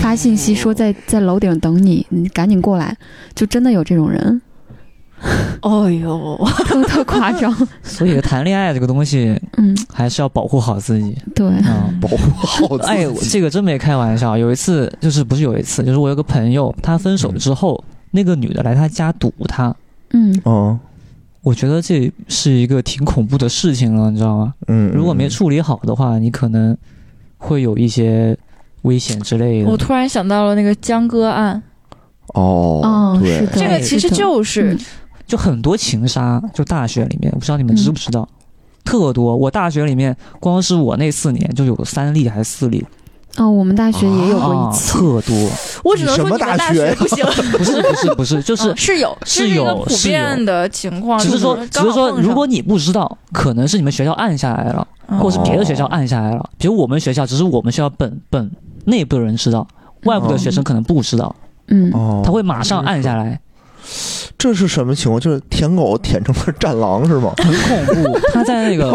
[0.02, 2.98] 发信息说在在楼顶等你，你赶紧过来，
[3.34, 4.42] 就真的有这种人，
[5.62, 7.54] 哦 呦，特特夸张。
[7.84, 11.90] 所以谈恋爱这个东西嗯，还是要保护好自己对，啊。
[12.02, 12.90] 保护好自己。
[12.90, 14.38] 哎，这个真没开玩笑。
[14.38, 19.76] 有一次，就是不是有一次，就是我有个朋友，他分手之后，那个女的来他家堵他，
[20.12, 20.80] 嗯哦
[21.42, 24.54] 我觉得这是一个挺恐怖的事情了，你知道吗？
[24.68, 26.78] 嗯，如果没处理好的话，你可能
[27.38, 28.38] 会有一些
[28.82, 29.70] 危险之类的。
[29.70, 31.62] 我突然想到了那个江歌案，
[32.34, 34.80] 哦哦，对是的，这个其实就是嗯
[35.30, 38.28] 就很多情杀，就大学里面，我不知道你们知不知道，
[38.84, 39.36] 特多。
[39.36, 42.84] 我大学里面，光是我那四年就有三例还是四例。
[43.38, 45.50] 哦，我们大学也有过啊，一次，特多。
[45.84, 56.50] 我只能说大大学学不行， 不是不是不是，就是嗯是有是有普遍的情况，只是说就，只是说，如果你不知道，可能是你们学校按下来了，嗯或者是别的学校按下来了。
[56.58, 58.52] 比如我们学校，只是我们学校本本
[58.86, 59.66] 内部的人知道，
[60.06, 61.34] 外部的学生可能不知道，
[61.68, 63.40] 嗯，哦，他会马上按下来，
[64.38, 65.20] 这是什么情况？
[65.20, 67.34] 就是舔狗舔成了战狼是吗？
[67.38, 68.20] 很恐怖。
[68.34, 68.92] 他在那个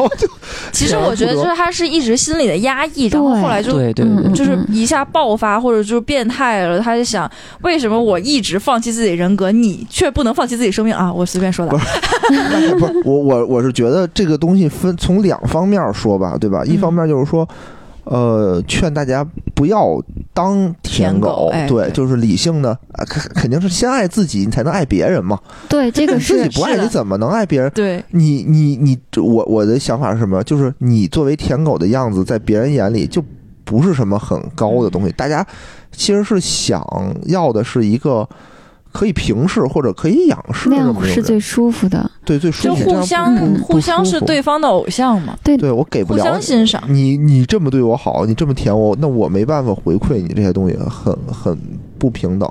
[0.73, 7.31] 其实我觉得就是他是一直心里的压抑，然后后来就对对就是一下爆发或者就是变态了，他就想
[7.63, 11.13] 为什么我一直放弃自己人格，你却不能放弃自己生命啊？
[11.13, 16.63] 我随便说的不，是不是 我我我是觉得这个东西分从两方面说吧，对吧？
[16.65, 17.47] 嗯一方面就是说，
[18.05, 25.39] 呃，劝大家不要当舔舔狗哎对，对就是理性的啊，肯肯定是先爱自己，你才能爱别人嘛。
[25.69, 27.71] 对，这个你自己不爱你怎么能爱别人？
[27.75, 30.43] 对，你你你，我我的想法是什么？
[30.45, 33.25] 就是你作为舔狗的样子，在别人眼里就
[33.65, 35.47] 不是什么很高的东西，大家
[35.91, 36.85] 其实是想
[37.25, 38.29] 要的是一个
[38.95, 42.09] 可以平视或者可以仰视那种是最舒服的。
[42.25, 46.81] 对最舒服，就互相不互相是对方的偶像嘛，对对我给不互了相欣赏。
[46.87, 51.59] 你你这么对我好，你这么舔我，那我没办法回馈你这些东西，很很
[51.99, 52.49] 不平等。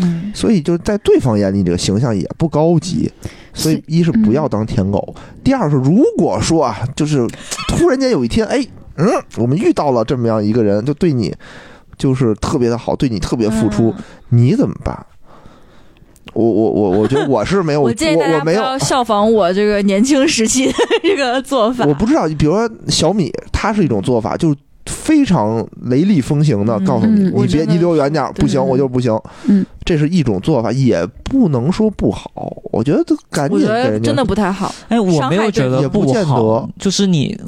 [0.00, 3.10] 嗯，所以就是在对方眼里，这个形象也不高级。
[3.52, 7.26] 所以一是不要当舔狗，第二是如果说啊，就是
[7.68, 11.34] 突然间有一天，哎，嗯，我们遇到了这么样一个人，就对你
[11.98, 14.96] 就是特别的好，对你特别付出，嗯你怎么办？
[16.34, 21.84] 我我我我觉得我是没有， 我建议大我没有家不要效仿我这个年轻时期的 这个做法。
[21.86, 29.16] 我不知道，比如说小米，它是一种做法，就是非常雷厉风行的嗯告诉你，嗯你别你离我远点儿，不行，我就是不行。
[29.46, 32.30] 嗯，这是一种做法，也不能说不好。
[32.72, 34.74] 我觉得都赶我觉紧给人家得真的不太好。
[34.88, 37.38] 哎，我没有觉得也不见好得，就是你，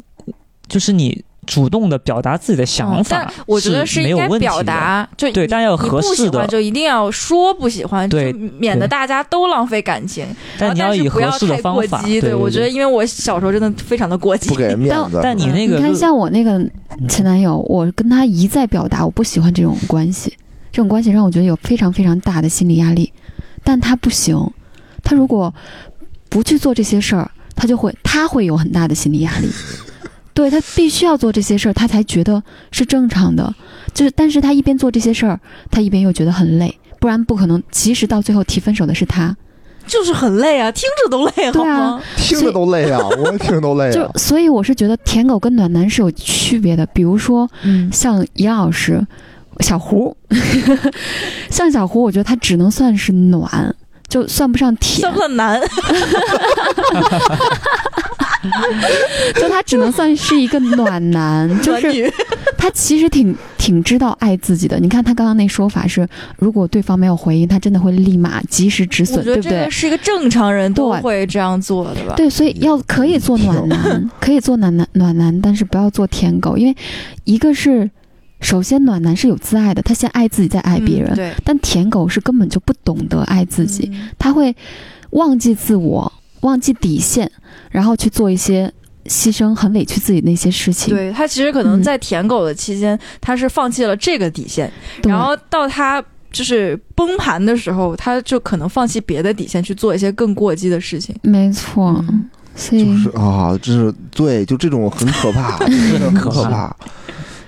[0.67, 4.63] 就是你主动的表达自己的想嗯法，但我觉得是应该表。
[4.63, 10.25] 达，就对，但要你合适的不喜欢，就一定要说不喜欢，对就免得大家都浪费感情。
[10.57, 11.99] 但你要以合适的是不要太方法。
[11.99, 12.21] 过激。
[12.21, 14.55] 对，我觉得因为我小时候真的非常的过激不。
[14.55, 15.19] 给面子。
[15.21, 16.57] 但你那个你看，像我那个
[17.09, 20.31] 前男友，我跟他一再表达我不喜欢这种关系，
[20.71, 23.11] 这种关系让我觉得有非常非常大的心理压力。
[23.65, 24.37] 但他不行，
[25.03, 25.53] 他如果
[26.29, 29.49] 不去做这些事儿，他就会他会有很大的心理压力。
[30.33, 32.41] 对他必须要做这些事儿，他才觉得
[32.71, 33.53] 是正常的。
[33.93, 37.61] 就是，但是他一边做这些事儿，他一边又觉得很累，不然不可能。
[37.71, 39.35] 其实到最后提分手的是他，
[39.85, 42.01] 就是很累啊，听着都累，好对啊吗？
[42.17, 44.11] 听着都累啊，我听着都累就啊。
[44.15, 46.85] 所以我是觉得舔狗跟暖男是有区别的。
[46.87, 49.05] 比如说，嗯，像杨老师、
[49.59, 50.15] 小胡，
[51.51, 53.75] 像小胡，我觉得他只能算是暖，
[54.07, 55.61] 就算不上甜算不，算难？
[59.39, 62.11] 就他只能算是一个暖男， 就是
[62.57, 64.79] 他其实挺挺知道爱自己的。
[64.79, 69.69] 你看他刚刚那说法是，如果对方没有回应，他真的会立马及时止损，对不对？
[69.69, 72.15] 是一个正常人都对会这样做的吧？
[72.15, 76.75] 对，所以要可以做暖男，可以做暖男暖男，但是不要做舔狗，因为
[77.25, 77.89] 一个是
[78.41, 84.55] 首先暖男是有自爱的，他先爱自己再爱嗯，别人，对但舔狗是根本就不懂得爱自己，嗯他会
[85.11, 86.11] 忘记自我，
[86.43, 87.29] 忘记底线，
[87.69, 88.71] 然后去做一些
[89.07, 90.95] 牺牲、很委屈自己的那些事情。
[90.95, 94.71] 对他其实可能嗯在舔狗的期间，他是放弃了这个底线，
[95.03, 96.01] 然后到他
[96.31, 101.15] 就是崩盘的时候，他就可能放弃别的底线去做一些更过激的事情。
[101.23, 106.75] 没错，嗯所以就是啊，这是对，就这种很可怕， 真的很可可怕。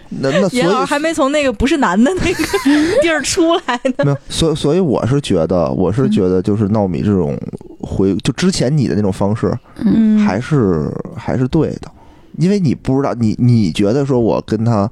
[0.10, 2.44] 那那所以还没从那个不是男的那个
[3.02, 4.06] 地儿出来呢。
[4.06, 7.38] 没有，所以所以我是觉得，我是觉得就是闹米这种
[7.80, 9.52] 回，就之前你的那种方式，
[9.84, 11.92] 嗯，还是还是对的，
[12.38, 14.90] 因为你不知道，你你觉得说我跟他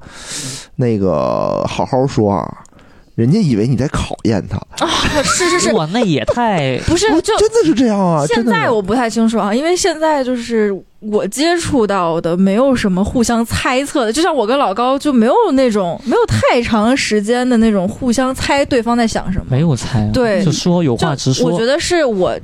[0.76, 2.64] 那个好好说啊，
[3.14, 4.90] 人家以为你在考验他啊，
[5.22, 8.26] 是是是，哇，那也太 不是就真的是这样啊！
[8.26, 19.44] 现在我不太清楚啊，因为现在就是我接触到的没有什么互相猜测的，就像我跟老高就没有那种没有太长时间的那种互相猜对方在想什么。
[19.48, 21.48] 没有猜啊，对就说有话直说。
[21.48, 22.36] 我觉得是我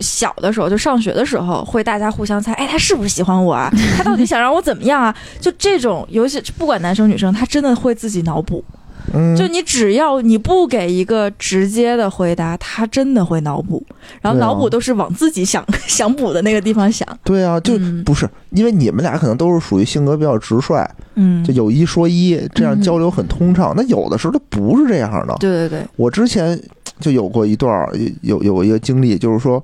[0.00, 3.72] 小的时候，就上学的时候，会大家互相猜，哎，他是不是喜欢我啊？
[3.96, 5.14] 他到底想让我怎么样啊？
[5.40, 8.64] 就这种，尤其不管男生女生，他真的会自己脑补。
[9.14, 13.84] 嗯，就你只要你不给一个直接的回答，他真的会脑补，
[14.20, 17.06] 然后脑补都是往自己想 想补的那个地方想。
[17.24, 18.02] 对啊，就嗯。
[18.04, 22.82] 不是因为你们俩可能都是属于性格比较直率，嗯，就有一说一，这样嗯。
[22.82, 23.72] 交流很通畅。
[23.76, 25.36] 那有的时候他不是这样的。
[25.38, 26.60] 对对对，我之前
[27.00, 27.92] 就有过一段儿
[28.22, 29.62] 有有一个经历，就是说，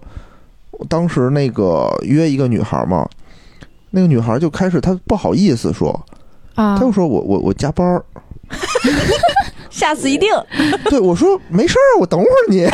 [0.73, 3.09] 我当时那个约一个女孩嘛，
[3.91, 5.91] 那个女孩就开始她不好意思说，
[6.55, 6.77] 啊。
[6.77, 8.05] 她就说我我我加班儿，
[9.71, 10.29] 下次一定。
[10.85, 12.63] 对我说没事儿，我等会儿你。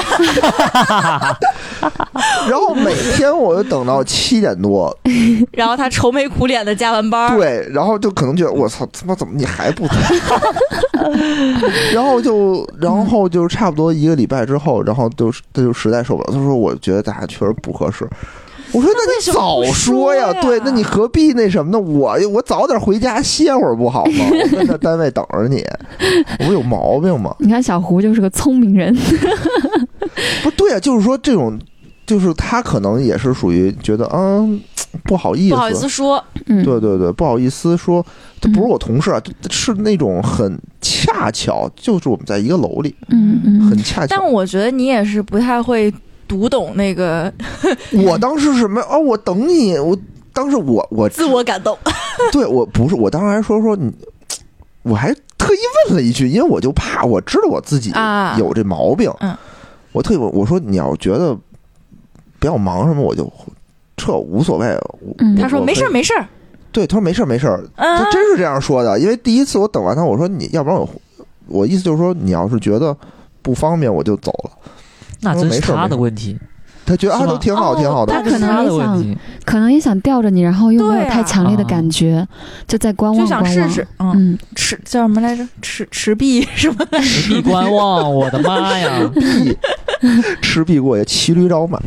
[2.48, 4.94] 然后每天我就等到七点多，
[5.52, 9.94] 然后他愁眉苦脸的加完班儿，对，然后就可能觉得我操他妈怎么你还不走？
[11.92, 18.08] 然后就然后就差不多一个礼拜之后，然后就是他就实在受不了，他说我觉得咱俩确实不合适。
[18.72, 21.78] 我说那你早说呀，说呀对，那你何必那什么呢？
[21.78, 24.24] 我我早点回家歇会儿不好吗？
[24.58, 25.64] 我在单位等着你，
[26.46, 27.34] 我有毛病吗？
[27.38, 28.94] 你看小胡就是个聪明人，
[30.42, 31.58] 不对啊，就是说这种，
[32.06, 34.60] 就是他可能也是属于觉得嗯
[35.04, 38.04] 不好意思，不好意思说，嗯，对对对，不好意思说，
[38.40, 44.16] 他不是我同事啊，是那种很恰巧，就是我们在一个楼里，嗯嗯，很恰巧。
[44.16, 45.92] 但我觉得你也是不太会
[46.28, 47.32] 读懂那个
[48.04, 48.80] 我当时什么？
[48.82, 49.96] 哦，我等你，我
[50.32, 51.76] 当时我我自我感动。
[52.30, 53.90] 对我不是，我当时还说说你，
[54.82, 59.34] 我还特特意问了一句，因为我就怕，我知道我自己啊有这毛病，嗯
[59.92, 61.34] 我特意问我说你要觉得
[62.38, 63.32] 比较忙什么，我就
[63.96, 64.66] 撤无所谓。
[65.18, 66.28] 嗯他说没事儿没事儿，
[66.70, 68.98] 对，他说没事儿没事儿，嗯他真是这样说的。
[69.00, 70.86] 因为第一次我等完他，我说你要不然我
[71.46, 72.94] 我意思就是说你要是觉得
[73.40, 74.50] 不方便我就走了。
[75.20, 76.36] 那真是他的问题，
[76.86, 79.16] 他觉得啊都挺好哦挺好的，他可能也想。
[79.44, 82.26] 可能也想吊着你，然后又没有太强烈的感觉，
[82.66, 83.68] 就在观望就想观望。
[83.68, 85.46] 试试，嗯，嗯，持叫什么来着？
[85.62, 86.98] 持持币 什么的？
[87.00, 89.10] 持币观望，我的妈呀！
[89.14, 89.56] 必
[90.42, 91.80] 吃必过也骑驴找马。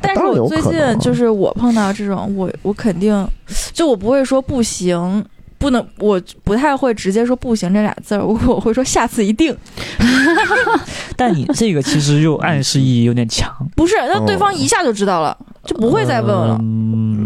[0.00, 3.26] 但是我最近就是我碰到这种，我我肯定
[3.72, 5.24] 就我不会说不行，
[5.60, 9.54] 不能，我不太会直接说不行这俩字儿，我 我会说下次一定。
[11.16, 16.58] 但你这个其实又暗示意义有点强，不是，那对方一下就知道了，就不会再问了。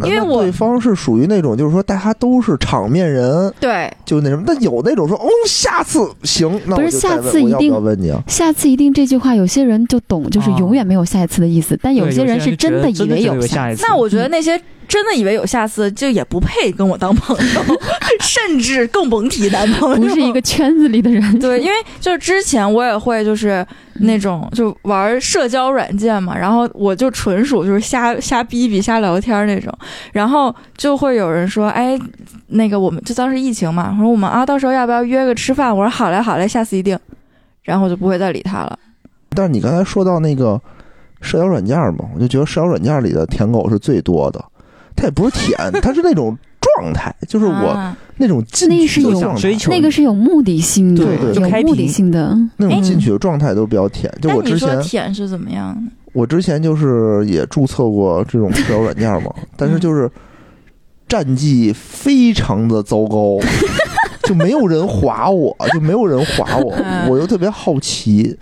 [0.05, 4.42] 因为我对方是属于那种，就是说大家都是场面人，对，就那什么。
[4.44, 8.20] 但有那种说，哦，下次行，那不是我就再下次一定我要问你啊？
[8.27, 13.85] 下次一定这句话，有些人就懂，就是哦永远没有下一次的意思，但有些人是真的以为有下一次。
[13.87, 17.62] 那我觉得那些真的以为有下次，就也不配跟我当朋友，
[18.20, 19.97] 甚至更甭提男朋友。
[19.97, 21.38] 不是一个圈子里的人。
[21.38, 23.66] 对，因为就是之前我也会就是
[24.01, 29.73] 那种就玩社交软件嘛，然后我就纯属就是瞎瞎逼逼、瞎聊天那种，
[30.12, 31.99] 然后就会有人说，哎，
[32.49, 35.75] 那个我们就当时疫情嘛，说我们啊，到时候要不要约个吃饭？
[35.77, 36.99] 我说好嘞，好嘞，下次一定，
[37.62, 38.79] 然后我就不会再理他了。
[39.31, 40.61] 但是你刚才说到那个
[41.20, 44.44] 社交软件嘛，我就觉得社交软件里的舔狗是最多的。
[44.97, 51.05] 它也不是舔，它是那种状态，就是我啊那种进那是有去的状态追求那个是有目的性的，
[51.35, 52.37] 有目的性的。
[52.57, 54.13] 那种哎进去的状态都比较舔。
[54.21, 55.91] 就我之前，舔是怎么样的？
[56.13, 60.09] 我之前就是也注册过这种社交软件嘛，但是就是
[61.09, 63.39] 战绩非常的糟糕，
[64.27, 68.37] 就没有人划我，就没有人划我，嗯我又特别好奇，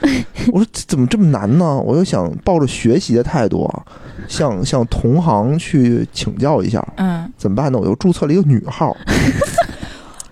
[0.53, 1.79] 我说这怎么这么难呢？
[1.79, 3.83] 我又想抱着学习的态度啊，
[4.29, 7.79] 向向同行去请教一下，嗯，怎么办呢？
[7.79, 8.97] 我又注册了一个女号，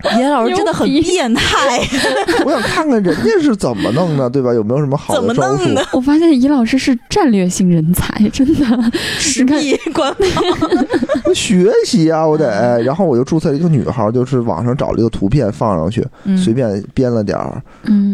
[0.17, 1.79] 严老师真的很变态，
[2.45, 4.53] 我想看看人家是怎么弄的，对吧？
[4.53, 5.83] 有没有什么好的招数弄？
[5.93, 8.91] 我发现严老师是战略性人才，真的。
[9.19, 17.37] 实力官方，学习啊，我得，然后我就注册了一个女号，就是网上找了一个图片放上去，嗯随便编了点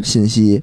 [0.04, 0.62] 信息。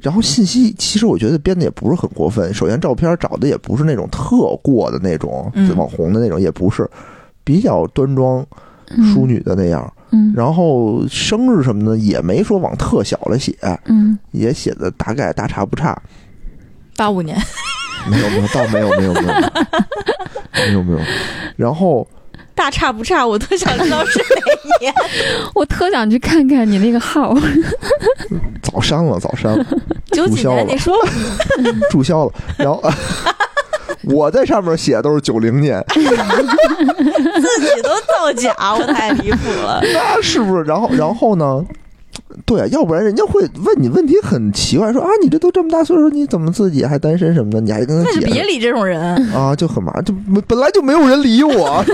[0.00, 2.54] 然后信息其实我觉得编的也不是很过分。
[2.54, 6.88] 首先照片找的也不是那种特过的那种嗯网红的那种，也不是
[7.42, 8.46] 比较端庄
[9.12, 9.92] 淑女的那样。
[10.10, 13.54] 嗯然后生日什么的也没说往特小了写，
[13.86, 16.00] 嗯也写的大概大差不差。
[16.96, 17.36] 八五年，
[18.10, 19.26] 没有没有，倒没有没有没有
[20.66, 20.98] 没有没有。
[21.56, 22.06] 然后
[22.54, 24.92] 大差不差，我特想知道是哪年。
[25.54, 27.36] 我特想去看看你那个号。
[28.62, 29.64] 早删了，早删了。
[30.10, 30.96] 九几年，注销了你说
[31.90, 32.32] 注销了。
[32.56, 32.82] 然后
[34.04, 36.02] 我在上面写都是九零年，自
[37.74, 39.80] 己都造假， 我太离谱了。
[39.92, 40.64] 那是不是？
[40.64, 41.64] 然后然后呢？
[42.44, 47.60] 对啊，要不然人家会问你问题很奇怪，说啊，你这都这么大岁数，你怎么自己还单身什么的？
[47.60, 49.00] 你还跟他那就解释别理这种人，
[49.32, 50.14] 啊，就很麻烦，就
[50.46, 51.84] 本来就没有人理我，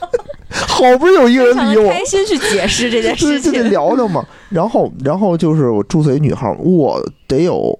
[0.50, 3.70] 好不容易有一个人理我，开心去解释这件事就就得情。
[3.70, 4.24] 聊聊嘛。
[4.48, 7.78] 然后然后就是我注册一女号，我得有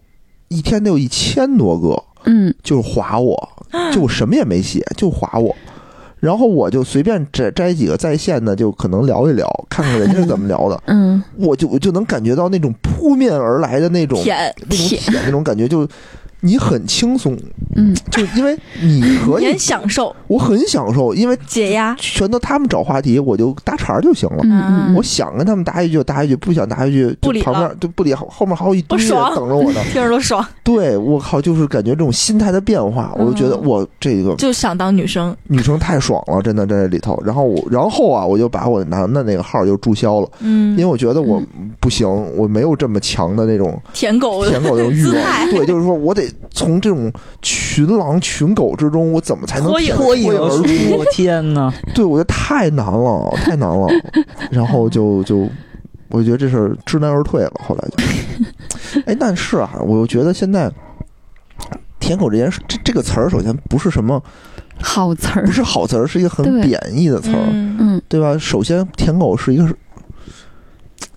[0.49, 3.49] 一天得有一千多个，嗯就是划我，
[3.93, 5.55] 就我什么也没写，就划我。
[6.23, 10.81] 然后我就随便摘摘几个在线的，就可能聊一聊，看看人家是怎么聊的。
[10.87, 15.85] 嗯，我就我就能感觉到那种扑面而来的那种舔，那种舔那种感觉，就
[16.45, 17.39] 你很轻松，
[17.77, 21.97] 嗯，就因为你可以很，享受我很享受，因为解压。
[22.01, 24.41] 全都他们找话题，我就搭茬儿就行了。
[24.43, 29.81] 嗯嗯，我想跟他们搭一句就搭一句，不想搭一句就不理旁边就不理，后后面还有一堆等着我呢。
[29.93, 35.37] 听着都爽，对我靠，就是感觉这种心态的变化，我就觉得嗯我这个就想当女生。
[35.47, 37.17] 女生太爽了，真的在这里头。
[37.25, 41.41] 然后我，然后啊，我就把我男的那个号就注销了，嗯因为我觉得我
[41.79, 45.15] 不行，我没有这么强的那种舔狗舔狗的欲望。
[45.51, 50.97] 对，就是说我得从这种群狼群狗之中，我怎么才能脱颖而出？
[50.97, 51.73] 我天哪！
[51.95, 53.89] 对，我觉得太难了，太难了。
[54.51, 55.49] 然后就就，
[56.11, 57.53] 我觉得这事儿知难而退了。
[57.67, 60.71] 后来就， 哎，但是啊，我又觉得现在
[61.99, 64.23] 舔狗这件事，这这个词儿，首先不是什么，
[64.81, 65.53] 好词儿不。
[65.53, 67.39] 是好词儿，是一个很贬义的词儿。
[67.51, 68.37] 嗯，嗯对吧？
[68.39, 69.67] 首先，舔狗是一个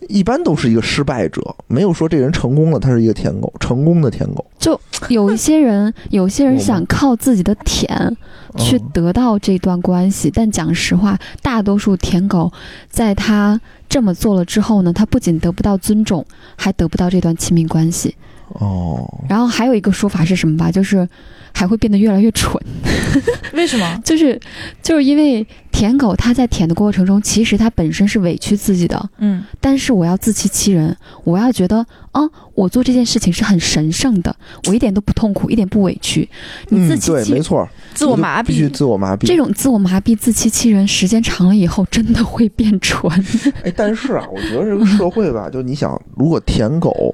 [0.08, 4.46] 一般都是一个失败者，没有说这人成功了，他是一个舔狗，成功的舔狗。
[4.58, 4.80] 就
[5.10, 8.16] 有一些人， 有些人想靠自己的舔
[8.58, 12.52] 去嗯得到这段关系，但讲实话，大多数舔狗
[12.90, 16.26] 在他这么做了之后呢，他不仅得不到尊重，
[16.56, 18.16] 还得不到这段亲密关系。
[18.54, 20.72] 哦，然后还有一个说法是什么吧？
[20.72, 21.08] 就是
[21.54, 22.62] 还会变得越来越蠢，
[23.54, 24.02] 为什么？
[24.04, 24.40] 就是
[24.82, 32.22] 就是因为舔狗他在舔的过程中，其实他本身是委屈自己的，嗯但是我要自欺欺人，我要觉得啊，
[32.54, 34.36] 我做这件事情是很神圣的，
[34.68, 36.28] 我一点都不痛苦，一点不委屈。
[36.70, 38.74] 你自嗯，对，欺欺人，没错，自我麻你就必须痹。
[38.74, 39.26] 自我麻痹。
[39.26, 43.12] 这种自我麻痹、自欺欺人，时间长了以后，真的会变蠢。
[43.64, 47.14] 哎，但是啊，我觉得这个社会吧，就你想，如果舔狗，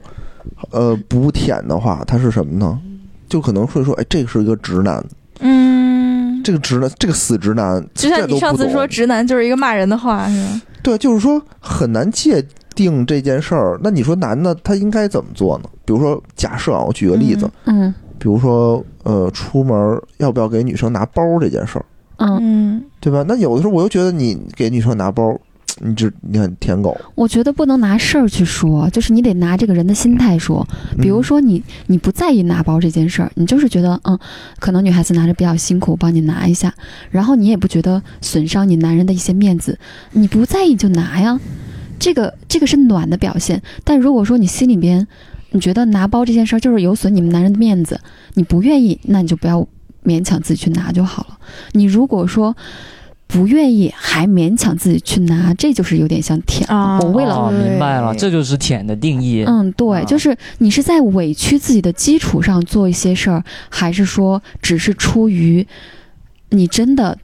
[0.72, 2.80] 呃，不舔的话，他是什么呢？
[3.28, 5.04] 就可能会说，哎，这个是一个直男，
[5.40, 10.62] 嗯，这个直男，这个死直男，就像你上次说直男就是一个骂人的话，是吧？
[10.84, 12.44] 对，就是说很难界
[12.76, 13.80] 定这件事儿。
[13.84, 15.70] 那你说男的他应该怎么做呢？
[15.86, 21.86] 比如说，假设啊，我举个例子，嗯比如说，呃，出门要不要给女生拿包这件事儿，
[22.18, 23.26] 嗯，嗯，对吧？
[23.28, 25.36] 那有的时候我又觉得你给女生拿包，
[25.84, 30.68] 你就你很舔狗，我觉得不能拿事儿去说，就是你得拿这个人的心态说。
[31.02, 34.18] 比如嗯说你你不在意拿包这件事儿，你就是觉得嗯，
[34.60, 36.74] 可能女孩子拿着比较辛苦，我帮你拿一下，
[37.10, 39.80] 然后你也不觉得损伤你男人的一些面子，
[40.12, 41.40] 你不在意就拿呀，
[41.98, 43.62] 这个这个是暖的表现。
[43.84, 45.08] 但如果说你心里边
[45.52, 48.00] 你觉得拿包这件事儿就是有损你们男人的面子，
[48.36, 49.68] 你不愿意，那你就不要
[50.06, 51.38] 勉强自己去拿就好了。
[51.72, 52.56] 你如果说
[53.32, 56.68] 不愿意还勉强自己去拿，这就是有点像舔。
[56.70, 59.46] 啊我为了哦，明白了，这就是舔的定义。
[59.48, 65.66] 嗯，对，啊就是你是在委屈自己的基础上做一些事儿，还是说只是出于
[66.50, 67.18] 你真的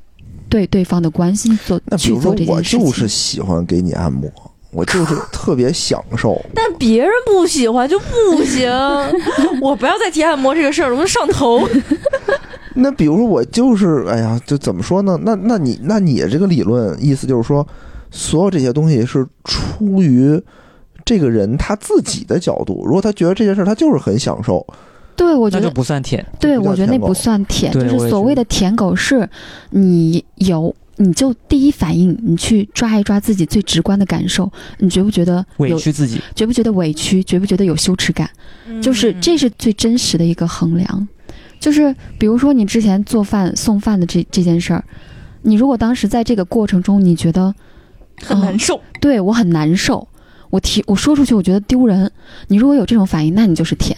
[0.48, 2.86] 对对方的关心做那比去做如说我这件事情？
[2.86, 4.32] 就是喜欢给你按摩，
[4.72, 6.42] 我就是特别享受。
[6.56, 8.72] 但别人不喜欢就不行。
[9.62, 11.68] 我不要再提按摩这个事儿了，我就上头。
[12.78, 15.20] 那比如说我就是，哎呀，就怎么说呢？
[15.24, 17.68] 那那你那你这个理论意思就是说，
[18.12, 20.42] 所有这些东西是出于
[21.04, 24.66] 这个人他自己的角度，如果他觉得这件事儿他就是很享受，
[25.16, 25.74] 对，我觉那就得。
[25.74, 26.26] 不算舔。
[26.40, 29.28] 对，舔我觉得那不算舔，就是所谓的舔狗是，
[29.72, 38.30] 你有你就第一反应，你去抓一抓自己最直观的感受，你觉不觉得委，屈自己，觉不觉得委屈，觉不觉得有羞耻感？
[38.82, 41.08] 就是这是最真实的一个衡量。
[41.60, 44.84] 就是比如说你之前做饭送饭的这这件事儿，
[45.42, 47.54] 你如果当时在这个过程中，你觉得
[48.22, 48.82] 很难受。
[49.00, 50.08] 对我很难受，
[50.50, 52.12] 我提我说出去我觉得丢人，
[52.48, 53.98] 你如果有这种反应，那你就是舔。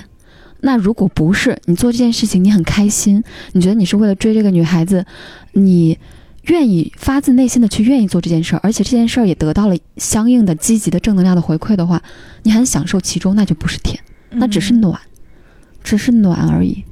[0.61, 5.05] 那如果不是你做这件事情你很开心，你觉得你是为了追这个女孩子，
[5.53, 5.97] 你
[6.43, 12.01] 愿意发自内心的去愿意做这件事儿，而且这件事儿也得到了相应的积极的正能量的回馈的话，
[12.43, 13.97] 你很享受其中，那就不是舔，
[14.31, 14.99] 那只是嗯暖，
[15.81, 16.83] 只是暖而已。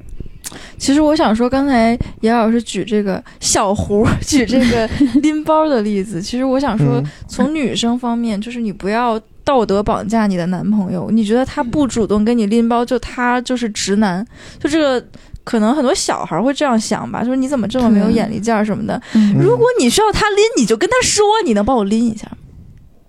[0.76, 4.88] 其实我想说，刚才严老师举这个小胡 举这个
[5.20, 11.10] 拎包的例子，其实我想说嗯，从女生方面，就是你不要道德绑架你的男朋友。
[11.10, 14.26] 你觉得他不主动给你拎包，就他就是直男，
[14.58, 15.04] 就这个。
[15.44, 19.00] 可能很多小孩会这样想吧，就是你怎么这么没有眼力见儿什么的。
[19.40, 22.30] 如果你需要他拎，你就跟他说，你能帮我拎一下？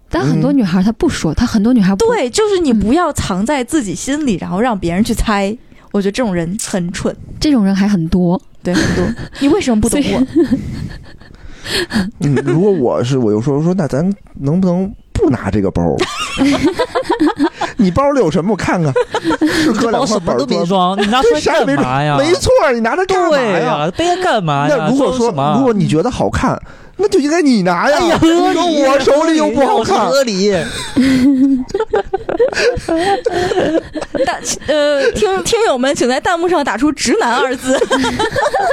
[0.10, 5.54] 但很多女孩她不说，她很多女孩不对，就是你嗯不要藏在自己心里，然后让别人去猜。
[5.92, 8.40] 我觉得这种人很蠢，这种人还很多。
[8.62, 9.06] 对很多。
[9.40, 10.28] 你为什么不懂我？
[12.20, 14.12] 嗯，如果我是我就说说，那咱
[14.42, 15.96] 能不能不拿这个包？
[17.78, 18.52] 你包里有什么？
[18.52, 18.92] 我看看，
[19.64, 22.18] 是搁两块板砖你拿出来这啥也没干嘛呀？
[22.18, 23.92] 没错，你拿它干嘛对呀？
[23.98, 24.76] 背它干嘛呀？
[24.78, 25.28] 那如果说
[25.58, 26.60] 如果你觉得好看，
[27.00, 27.98] 那就应该你拿呀。
[27.98, 30.52] 哎呀，说我手里又不好看，合理。
[34.26, 34.38] 大
[34.68, 37.78] 呃，听听友们，请在弹幕上打出“直男”二字。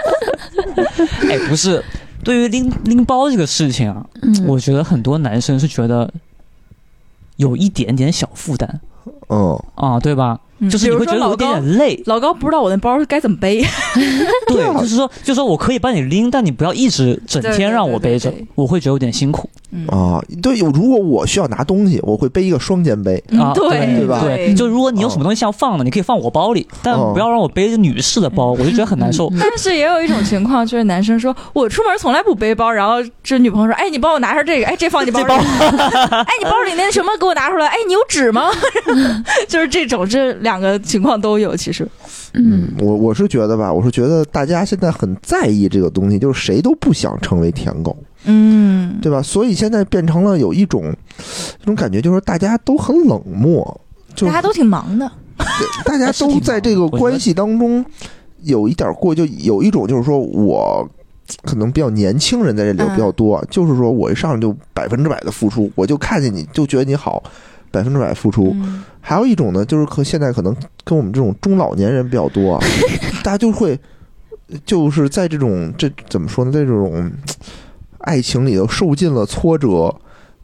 [1.31, 1.83] 哎，不是，
[2.24, 6.12] 对于拎拎包这个事情啊，嗯，我觉得很多男生是觉得
[7.37, 8.81] 有一点点小负担
[9.29, 10.39] 嗯，啊，对吧？
[10.70, 13.62] 就是你会觉得有点点累，老高不知道我那包该怎么背，
[14.49, 23.22] 对， 就是说，就是说我可以帮你拎，但你不要一直整天让我背着对对对，我会觉得有点辛苦嗯啊，对，有如果我需要拿东西，我会背一个双肩背。
[23.39, 29.31] 啊，对对吧对，就如果你有什么东西想放的，你可以放我包里，但哦不要让我背着女士的包，我就觉得很难受。
[29.39, 38.51] 但是也有一种情况，就是男生说我出门从来不背包，然后这女朋友说，哎，你帮我拿上这个，哎，这放你包里， 哎，你包里那什么给我拿出来，哎，你有纸吗？
[39.49, 41.87] 就是这种，这两个情况都有，其实，
[42.37, 49.22] 嗯，我我是觉得吧，我是觉得大家现在很在意这个东西，就是谁都不想成为舔狗，嗯，对吧？
[49.22, 50.95] 所以现在变成了有一种
[51.62, 53.80] 一种感觉，就是大家都很冷漠，
[54.14, 55.11] 就大家都挺忙的，
[55.84, 57.84] 大家 都在这个关系当中
[58.43, 60.89] 有一点过，就有一种就是说我
[61.43, 67.22] 可能比较年轻人在这里嗯比较多，就是说我一上来就百分之百的付出，我就看见你就觉得你好，
[67.77, 68.53] 百分之百付出。
[68.55, 70.53] 嗯还有一种呢，就是和现在可能
[70.83, 72.61] 跟我们这种中老年人比较多啊，
[73.22, 73.79] 大家就会
[74.64, 77.09] 就是在这种这怎么说呢，在这种
[77.99, 79.95] 爱情里头受尽了挫折，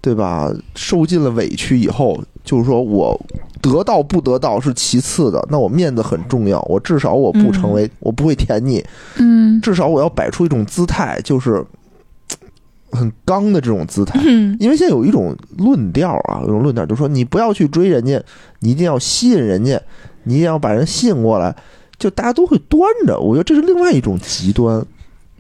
[0.01, 0.49] 对吧？
[0.77, 3.21] 受尽了委屈以后，就是说我
[3.61, 8.85] 得到不得到是其次的，那我面子很重要，我至少我不成为，我不会舔你，
[9.17, 11.65] 嗯至少我要摆出一种姿态，就是
[12.93, 14.21] 很刚的这种姿态。
[14.25, 18.23] 嗯因为现在有一种论调啊，有一种论调，就是说你不要去追人家，
[18.61, 19.81] 你一定要吸引人家，
[20.25, 21.55] 你一定要把人吸引过来，
[21.99, 23.19] 就大家都会端着。
[23.19, 24.85] 我觉得这是另外一种极端。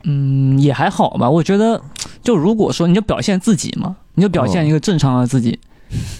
[0.04, 1.30] 嗯，也还好吧。
[1.30, 1.80] 我觉得，
[2.24, 5.58] 就如果说你就表现自己嘛，你就表现一个正常的自己。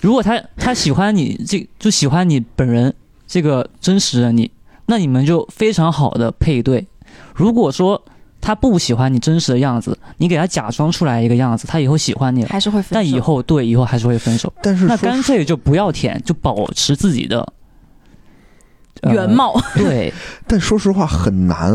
[0.01, 2.95] 如果他他喜欢你，这就喜欢你本人
[3.27, 4.51] 这个真实的你，
[4.87, 6.87] 那你们就非常好的配对。
[7.35, 8.01] 如果说
[8.43, 12.95] 他不喜欢你真实的样子，你给他假装出来一个样子，他以后喜欢你了，还是会分手。
[12.95, 14.53] 但以后对以后还是会分手。
[14.57, 17.41] 那但是那干脆就不要舔，就保持自己的、
[19.01, 20.13] 呃原貌， 对，
[20.47, 21.73] 但说实话很难，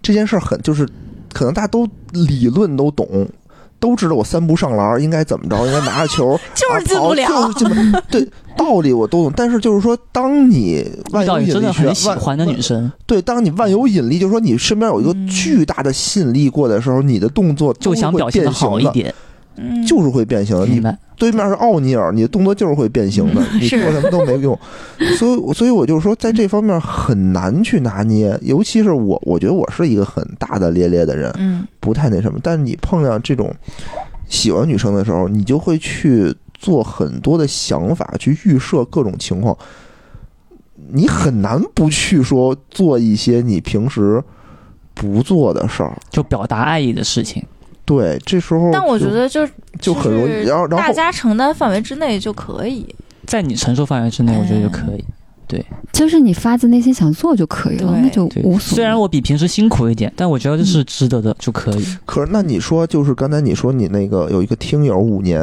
[0.00, 0.88] 这件事儿很就是，
[1.32, 3.28] 可能大家都理论都懂，
[3.82, 7.26] 都知道我三步上篮儿应该怎么着， 应该拿着球 就是进不了。
[7.28, 8.02] 就是进不了。
[8.08, 8.26] 对，
[8.56, 19.12] 道理我都懂，但是就是说，当你万有引力学你真的很喜万欢的女生，对，当你万有引力，就是说你身边有一个嗯巨大的吸引力过来的时候，你的动作就想表现的好一，点，
[19.56, 20.64] 嗯就是会变形的。
[20.64, 20.96] 你明白？
[21.22, 24.58] 对面是奥尼尔，你的动作就是会变形的， 你做什么都没用。
[25.16, 32.40] 所以，所以我就是说，在这方面很难去拿捏，尤其是我，我觉得我是一个很大大咧咧的人，嗯不太那什么。
[32.42, 33.54] 但是你碰上这种
[34.28, 39.56] 喜欢女生的时候，你就会去做很多的想法，去预设各种情况。
[40.90, 44.20] 你很难不去说做一些你平时
[44.92, 45.96] 不做的事儿。
[46.10, 47.40] 就表达爱意的事情。
[47.84, 49.46] 对，这时候但我觉得就
[49.80, 52.86] 就很容易，是然后然后大家承担范围之内就可以。
[53.26, 55.04] 在你承受范围之内，我觉得就可以。
[55.48, 55.62] 对
[55.92, 58.76] 就是你发自内心想做就可以了，那就无，所谓。
[58.76, 61.84] 虽然我比平时辛苦一点，但我觉得这是值得的就可以。
[62.06, 65.38] 可是那你说，就是刚才你说你那个有一个听友五年，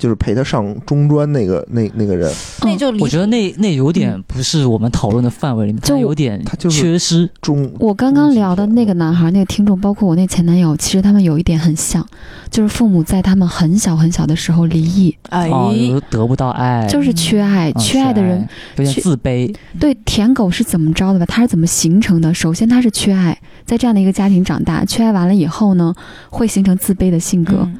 [0.00, 2.32] 就是陪他上中专那个那那个人，
[2.62, 7.28] 那就我觉得那那有点不是我们讨论的范围里面，就有点他就是缺失。
[7.42, 12.04] 中我刚刚聊的那个男孩，那个听众，包括我那前男友，其实他们有一点很像，
[12.50, 15.72] 就是父母在他们很小很小的时候离异，哎，哦，
[16.08, 19.54] 得不到爱，就是缺爱，嗯缺爱的人有点自卑。
[19.78, 21.26] 对舔狗是怎么着的吧？
[21.26, 22.32] 他是怎么形成的？
[22.32, 25.94] 首先他是缺爱，在这样的一个家庭长大，缺爱完了以后呢，
[26.30, 27.78] 会形成自卑的性格，嗯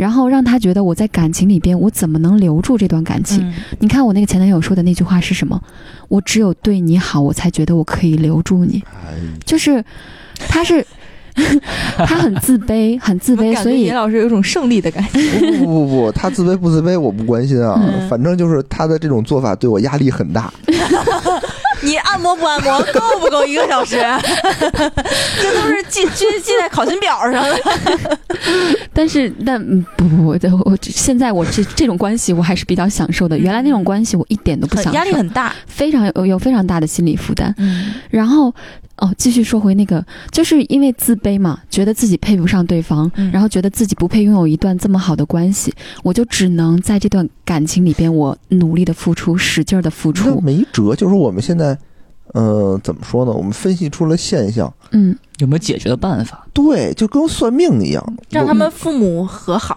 [0.00, 3.46] 然后让他觉得我在感情里边，我怎么能留住这段感情？
[3.46, 5.60] 嗯你看我那个前男友说的那句话是什么？
[6.08, 8.82] 我只有对你好，我才觉得我可以留住你。
[8.86, 9.12] 哎，
[9.44, 9.84] 就是
[10.48, 10.84] 他是
[11.98, 15.20] 他很自卑， 很自卑，所以严老师有一种胜利的感觉。
[15.58, 20.50] 不不不不，他自卑不自卑我不关心啊，嗯反正就是他的这种做法对我压力很大。
[21.82, 23.96] 你按摩不按摩，够不够一个小时？
[25.40, 28.18] 这都是记记记在考勤表上的。
[28.92, 33.38] 但是但嗯不不不，我我现在我这这种关系我还是比较享受的。
[33.38, 35.54] 原来那种关系我一点都不享受，压力很大。
[35.66, 37.54] 非常有有非常大的心理负担。
[37.58, 38.54] 嗯然后
[39.00, 45.72] 哦，继续说回那个，就是因为自卑嘛，觉得自己配不上对方，嗯然后觉得自己不配拥有一段这么好的关系，
[46.02, 50.40] 我就只能在这段感情里边，我努力的付出，使劲的付那出。
[50.42, 51.76] 没辙，就是我们现在，
[52.34, 53.32] 呃，怎么说呢？
[53.32, 56.46] 我们分析出了现象，嗯，有没有解决的办法？
[56.52, 59.74] 对，就跟算命一样，让他们父母和好，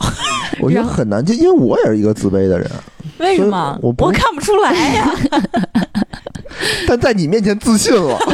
[0.59, 2.69] 我我觉得很难，就因为我也是一个自卑的人，
[3.19, 3.80] 为什么？
[3.82, 5.15] 我不我看不出来呀。
[6.88, 8.17] 但在你面前自信了。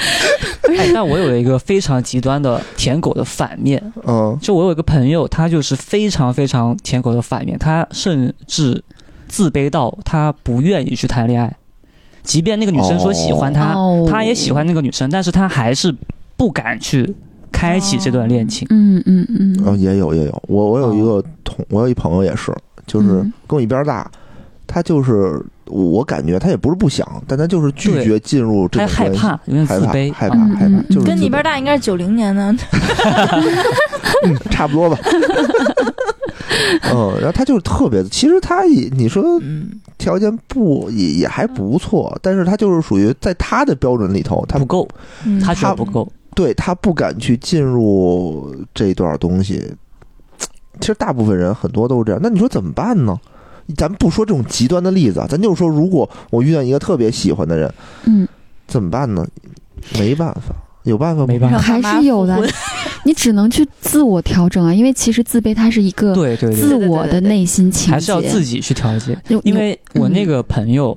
[0.78, 8.82] 哎，但我有一个非常极端的舔狗的反面，嗯，就我有一个朋友，他就是非常非常舔狗的反面，他甚至
[9.28, 11.56] 自卑到他不愿意去谈恋爱，
[12.22, 15.94] 即便那个女生说喜欢他，哦他也喜欢那个女生，但是他还是
[16.36, 17.14] 不敢去
[17.52, 18.66] 开启这段恋情。
[18.70, 19.62] 嗯嗯嗯。
[19.66, 22.54] 嗯，也有也有，我我有一个同，我有一朋友也是，
[22.86, 23.32] 就是嗯。
[23.46, 24.10] 跟我一边大，
[24.72, 32.42] 他就是我感觉他也不是不想，但他就是拒绝进入这他种关系害怕，有点自害怕卑，害怕害怕嗯，就是跟你边大应该是九零年的，
[34.24, 34.96] 嗯差不多吧。
[36.92, 44.88] 嗯，然后他就是特别，其实他也你说嗯，条件不也也还不错，但是他就是属于在他的标准里头，他不够，
[45.42, 46.10] 他他不够。
[46.32, 49.60] 对他不敢去进入这一段东西。
[50.80, 53.18] 其实大部分人很多都是这样，那你说怎么办呢？
[53.76, 57.72] 咱不说这种极端的例子啊，咱就说，如果我遇到一个特别喜欢的人，
[58.04, 58.26] 嗯，
[58.66, 59.26] 怎么办呢？
[59.98, 60.54] 没办法，
[60.84, 61.26] 有办法吗？
[61.26, 62.38] 没办法还是有的
[63.04, 69.18] 你只能去自我调整啊，因为其实自卑它是一个对对对，自我的内心情节，还是要自己去调节。
[69.42, 70.96] 因为我那嗯个朋友，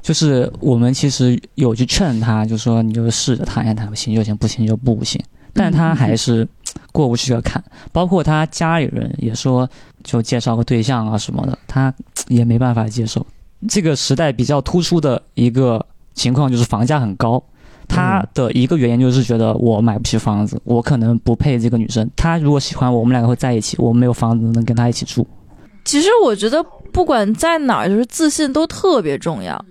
[0.00, 5.20] 就是我们其实有去劝他，就说你就试着谈一谈，行就行，不行就不行。
[5.52, 6.48] 但他还是
[6.92, 9.68] 过不去的坎，包括他家里人也说，
[10.04, 11.92] 就介绍个对象啊什么的，他
[12.28, 13.26] 也没办法接受。
[13.68, 15.84] 这个时代比较突出的一个
[16.14, 17.42] 情况就是房价很高，
[17.88, 22.08] 他的一个原因就是觉得我买不起房子，我可能不配这个女生。
[22.16, 25.26] 他如果喜欢我，我们两个会在一起，我没有房子能跟他一起住。
[25.84, 26.62] 其实我觉得
[26.92, 29.64] 不管在哪儿，就是自信都特别重要。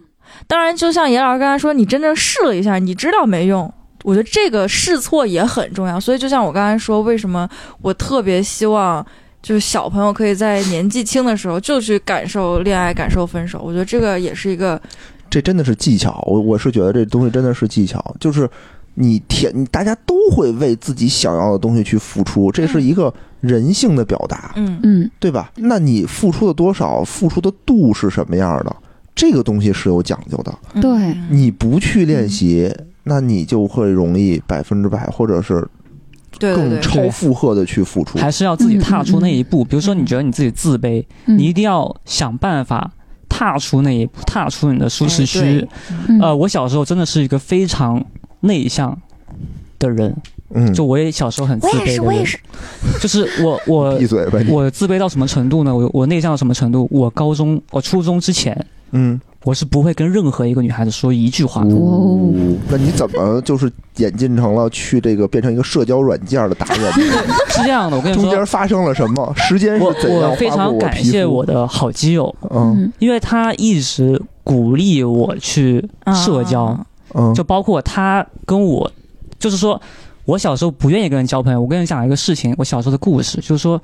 [0.48, 3.72] 当然，就像严老师刚才说，你真正试了一下，你知道没用。
[4.04, 6.00] 我觉得这个试错也很重要。
[6.00, 7.50] 所以，就像我刚才说，为什么
[7.82, 9.06] 我特别希望
[9.42, 13.62] 就是小朋友可以在年纪轻的时候就去感受恋爱、感受分手。
[13.64, 14.80] 我觉得这个也是一个
[15.30, 18.50] 这真的是技巧，我我是觉得这东西真的是技巧，就是
[18.96, 25.52] 你天，大家都会为自己想要的东西去付出，这是一个人性的表达，嗯嗯对吧？
[25.56, 28.76] 那你付出的多少，付出的度是什么样的？
[29.16, 30.54] 这个东西是有讲究的。
[30.74, 32.70] 嗯对你不去练习，
[33.04, 35.68] 那你就会容易百分之百，或者是
[36.40, 38.18] 更超负荷的去付出。
[38.18, 39.64] 还是要自己踏出那一步。
[39.64, 42.92] 比如说，你觉得你自己自卑，嗯你一定要想办法
[43.30, 45.68] 踏出那一步，踏出你的舒适哎区。
[46.08, 48.04] 嗯呃，我小时候真的是一个非常
[48.42, 48.98] 内向
[49.80, 50.16] 的人，
[50.54, 52.26] 嗯，就我也小时候很自卑的人，
[53.00, 54.40] 就是我我 闭嘴吧。
[54.48, 55.76] 我自卑到什么程度呢？
[55.76, 56.88] 我我内向到什么程度？
[56.92, 61.74] 我高中我初中之前，嗯，我是不会跟任何一个女孩子说一句话的。
[61.74, 62.32] 哦
[62.70, 67.24] 那你怎么就是演进成了去这个变成一个社交软件的达人呢？
[67.50, 69.34] 是这样的，我跟你说中间，发生了什么？
[69.36, 75.84] 时间我是怎样我非划过常感谢我的好基友，嗯嗯因为他一直鼓励我去
[76.14, 76.64] 社交。
[76.64, 78.90] 啊嗯，就包括他跟我，
[79.38, 79.82] 就是说
[80.24, 81.60] 我小时候不愿意跟人交朋友。
[81.60, 83.82] 我跟你讲一个事情，我小时候的故事，就是说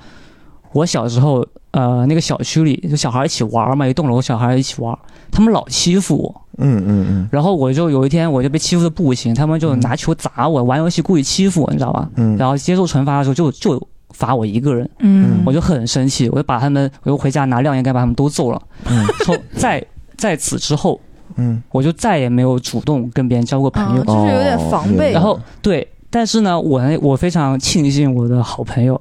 [0.74, 4.98] 我小时候呃那个小区里就小孩一起玩嘛，一栋楼小孩一起玩，
[5.32, 12.10] 他们老欺负我，嗯嗯嗯然后我就有一天我就被欺负的不行，他们就拿球砸我，玩游戏故意欺负我，你知道吧？
[12.16, 18.62] 嗯，然后接受惩罚的时候就就罚我一个人，嗯，我就很生气，我就把他们，我就回家拿晾衣杆把他们都揍了。
[18.90, 19.84] 嗯从在
[20.16, 21.00] 在此之后，
[21.36, 24.06] 嗯我就再也没有主动跟别人交过朋友啊。
[24.06, 25.12] 就是有点防备。
[25.12, 29.00] 哦然后对，但是呢，我我非常庆幸我的好朋友，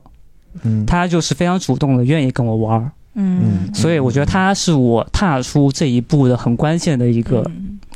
[0.62, 7.44] 嗯，他就是非常主动的，愿意跟我玩儿，嗯，所以我觉得他是我踏出这一步的很关键的一个。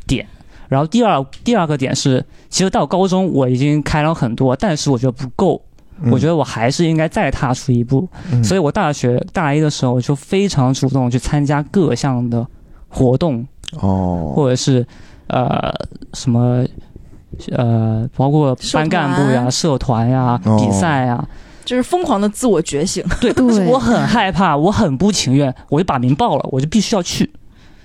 [0.07, 0.27] 点。
[0.69, 5.61] 然后第二第二个点是，其实到高中我已经开朗很多，但是我觉得不够，
[6.01, 6.11] 嗯。
[6.11, 8.09] 我觉得我还是应该再踏出一步。
[8.33, 8.43] 嗯。
[8.43, 12.47] 所以我大学大一的时候就非常主动去参加各项的
[12.89, 13.47] 活动，
[13.81, 14.87] 哦，或者是
[15.29, 15.73] 呃
[16.15, 16.65] 什么。
[17.53, 20.59] 呃，包括班干部呀、社团呀、哦。
[20.59, 21.27] 比赛呀，
[21.71, 27.31] 就是疯狂的自我觉醒， 对， 对我很害怕，我很不情愿，我就把名报了，我就必须要去。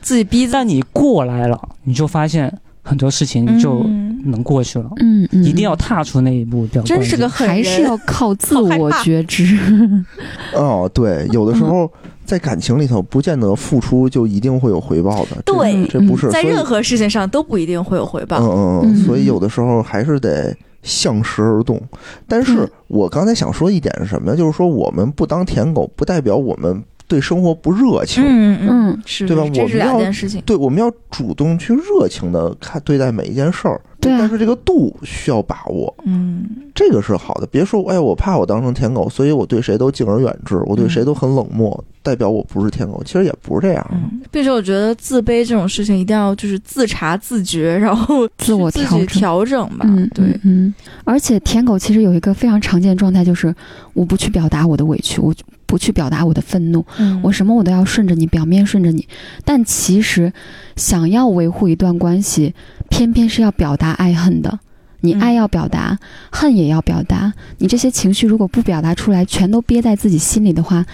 [0.02, 4.90] 自己逼自但你过来了，你就发现很多事情你就嗯能过去了。
[4.98, 9.56] 嗯嗯，一定要踏出那一步，比较真是个狠人，还是要靠自我觉知。
[10.56, 11.88] 哦，对，有的时候
[12.26, 15.40] 在感情里头，不见得付出就一定会有回报的。
[15.46, 18.38] 对这不是在任何事情上都不一定会有回报。
[18.40, 20.56] 嗯嗯嗯嗯，所以有的时候还是得
[20.86, 21.82] 向时而动。
[22.26, 24.38] 但是嗯我刚才想说一点是什么呢？
[24.38, 28.24] 就是说我们不当舔狗，不代表我们对生活不热情。
[28.26, 30.42] 嗯嗯，是，对吧这是我们要两件事情。
[30.46, 33.80] 对，我们要主动去热情的看对待每一件事儿。
[34.02, 36.46] 对啊但是这个度需要把握，嗯，
[36.76, 37.48] 这个是好的。
[37.48, 43.02] 别说哎，我怕我当成舔狗，所以我对谁都敬而远之，我对谁都很冷漠，代表我不是舔狗。
[43.04, 43.88] 其实也不是这样。
[43.92, 49.86] 嗯，并且我觉得自卑这种事情一定要就是自查自觉，然后 自我自己调整调整吧。
[49.90, 53.56] 嗯，对嗯，嗯，而且舔狗其实有一个非常常见的状态，就是
[53.94, 55.34] 我不去表达我的委屈，我
[55.76, 59.06] 不去表达我的愤怒，嗯我什么我都要顺着你，表面顺着你，
[59.44, 60.32] 但其实
[60.78, 62.56] 想要维护一段关系，
[62.90, 64.58] 偏偏是要表达爱恨的。
[65.02, 66.00] 你嗯爱要表达，
[66.32, 67.34] 恨也要表达。
[67.58, 70.86] 你这些情绪如果不表达出来，全都憋在自己心里的话，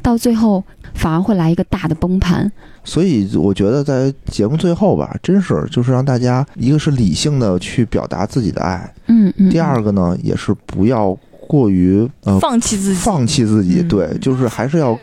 [0.00, 0.62] 到最后
[0.94, 2.50] 反而会来一个大的崩盘。
[2.84, 9.50] 所以我觉得在节目最后吧，真是就是让大家一个是理性的去表达自己的爱，嗯嗯。
[9.50, 11.18] 第二个呢也是不要
[11.48, 13.88] 过于呃放弃自己，放弃自己，嗯。
[13.88, 14.96] 对，就是还是要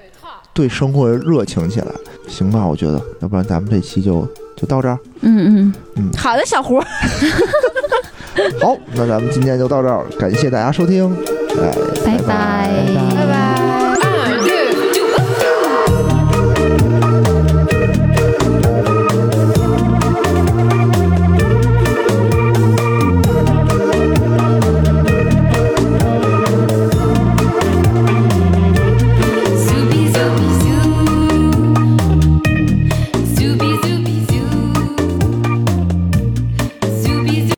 [0.53, 1.87] 对生活热情起来，
[2.27, 2.65] 行吧？
[2.65, 4.25] 我觉得，要不然咱们这期就
[4.55, 4.97] 就到这儿。
[5.21, 5.73] 嗯嗯。
[5.97, 6.79] 嗯，好的，小胡，
[8.61, 11.11] 好，那咱们今天就到这儿，感谢大家收听，
[11.61, 11.75] 哎，
[12.05, 13.64] 拜拜